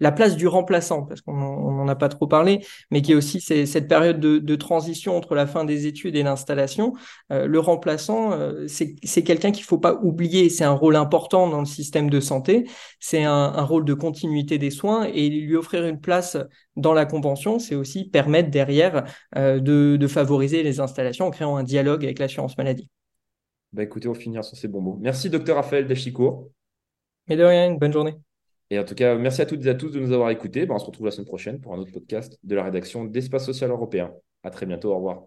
la 0.00 0.10
place 0.10 0.34
du 0.34 0.48
remplaçant, 0.48 1.02
parce 1.02 1.20
qu'on 1.20 1.55
n'en 1.86 1.92
a 1.92 1.96
pas 1.96 2.08
trop 2.08 2.26
parlé, 2.26 2.64
mais 2.90 3.02
qui 3.02 3.12
est 3.12 3.14
aussi 3.14 3.40
cette 3.40 3.88
période 3.88 4.20
de, 4.20 4.38
de, 4.38 4.56
transition 4.56 5.16
entre 5.16 5.34
la 5.34 5.46
fin 5.46 5.64
des 5.64 5.86
études 5.86 6.16
et 6.16 6.22
l'installation. 6.22 6.94
le 7.30 7.58
remplaçant, 7.58 8.32
c'est 8.66 9.22
quelqu'un 9.22 9.50
qu'il 9.50 9.62
ne 9.62 9.66
faut 9.66 9.78
pas 9.78 10.00
oublier, 10.02 10.48
c'est 10.48 10.64
un 10.64 10.72
rôle 10.72 10.96
important 10.96 11.48
dans 11.48 11.60
le 11.60 11.66
système 11.66 12.10
de 12.10 12.20
santé, 12.20 12.66
c'est 13.00 13.24
un, 13.24 13.62
rôle 13.62 13.84
de 13.84 13.94
continuité 13.94 14.58
des 14.58 14.70
soins 14.70 15.04
et 15.04 15.28
lui 15.28 15.56
offrir 15.56 15.84
une 15.86 16.00
place 16.00 16.36
dans 16.76 16.92
la 16.92 17.06
convention, 17.06 17.58
c'est 17.58 17.74
aussi 17.74 18.08
permettre 18.08 18.50
derrière 18.50 19.04
euh, 19.36 19.60
de, 19.60 20.06
favoriser 20.06 20.62
les 20.62 20.80
installations 20.80 21.26
en 21.26 21.30
créant 21.30 21.56
un 21.56 21.64
dialogue 21.64 22.04
avec 22.04 22.18
l'assurance 22.18 22.56
maladie. 22.56 22.88
Bah 23.72 23.82
écoutez, 23.82 24.08
on 24.08 24.14
finira 24.14 24.42
sur 24.42 24.56
ces 24.56 24.68
bons 24.68 24.80
mots. 24.80 24.98
Merci, 25.00 25.28
docteur 25.28 25.56
Raphaël 25.56 25.86
Dachicourt. 25.86 26.48
Mais 27.28 27.36
de 27.36 27.42
rien, 27.42 27.68
une 27.68 27.78
bonne 27.78 27.92
journée. 27.92 28.14
Et 28.70 28.78
en 28.78 28.84
tout 28.84 28.94
cas, 28.94 29.16
merci 29.16 29.42
à 29.42 29.46
toutes 29.46 29.64
et 29.66 29.68
à 29.68 29.74
tous 29.74 29.90
de 29.90 30.00
nous 30.00 30.12
avoir 30.12 30.30
écoutés. 30.30 30.66
Bah, 30.66 30.74
on 30.74 30.78
se 30.78 30.86
retrouve 30.86 31.06
la 31.06 31.12
semaine 31.12 31.26
prochaine 31.26 31.60
pour 31.60 31.74
un 31.74 31.78
autre 31.78 31.92
podcast 31.92 32.38
de 32.42 32.54
la 32.54 32.64
rédaction 32.64 33.04
d'Espace 33.04 33.46
Social 33.46 33.70
Européen. 33.70 34.12
À 34.42 34.50
très 34.50 34.66
bientôt, 34.66 34.92
au 34.92 34.96
revoir. 34.96 35.24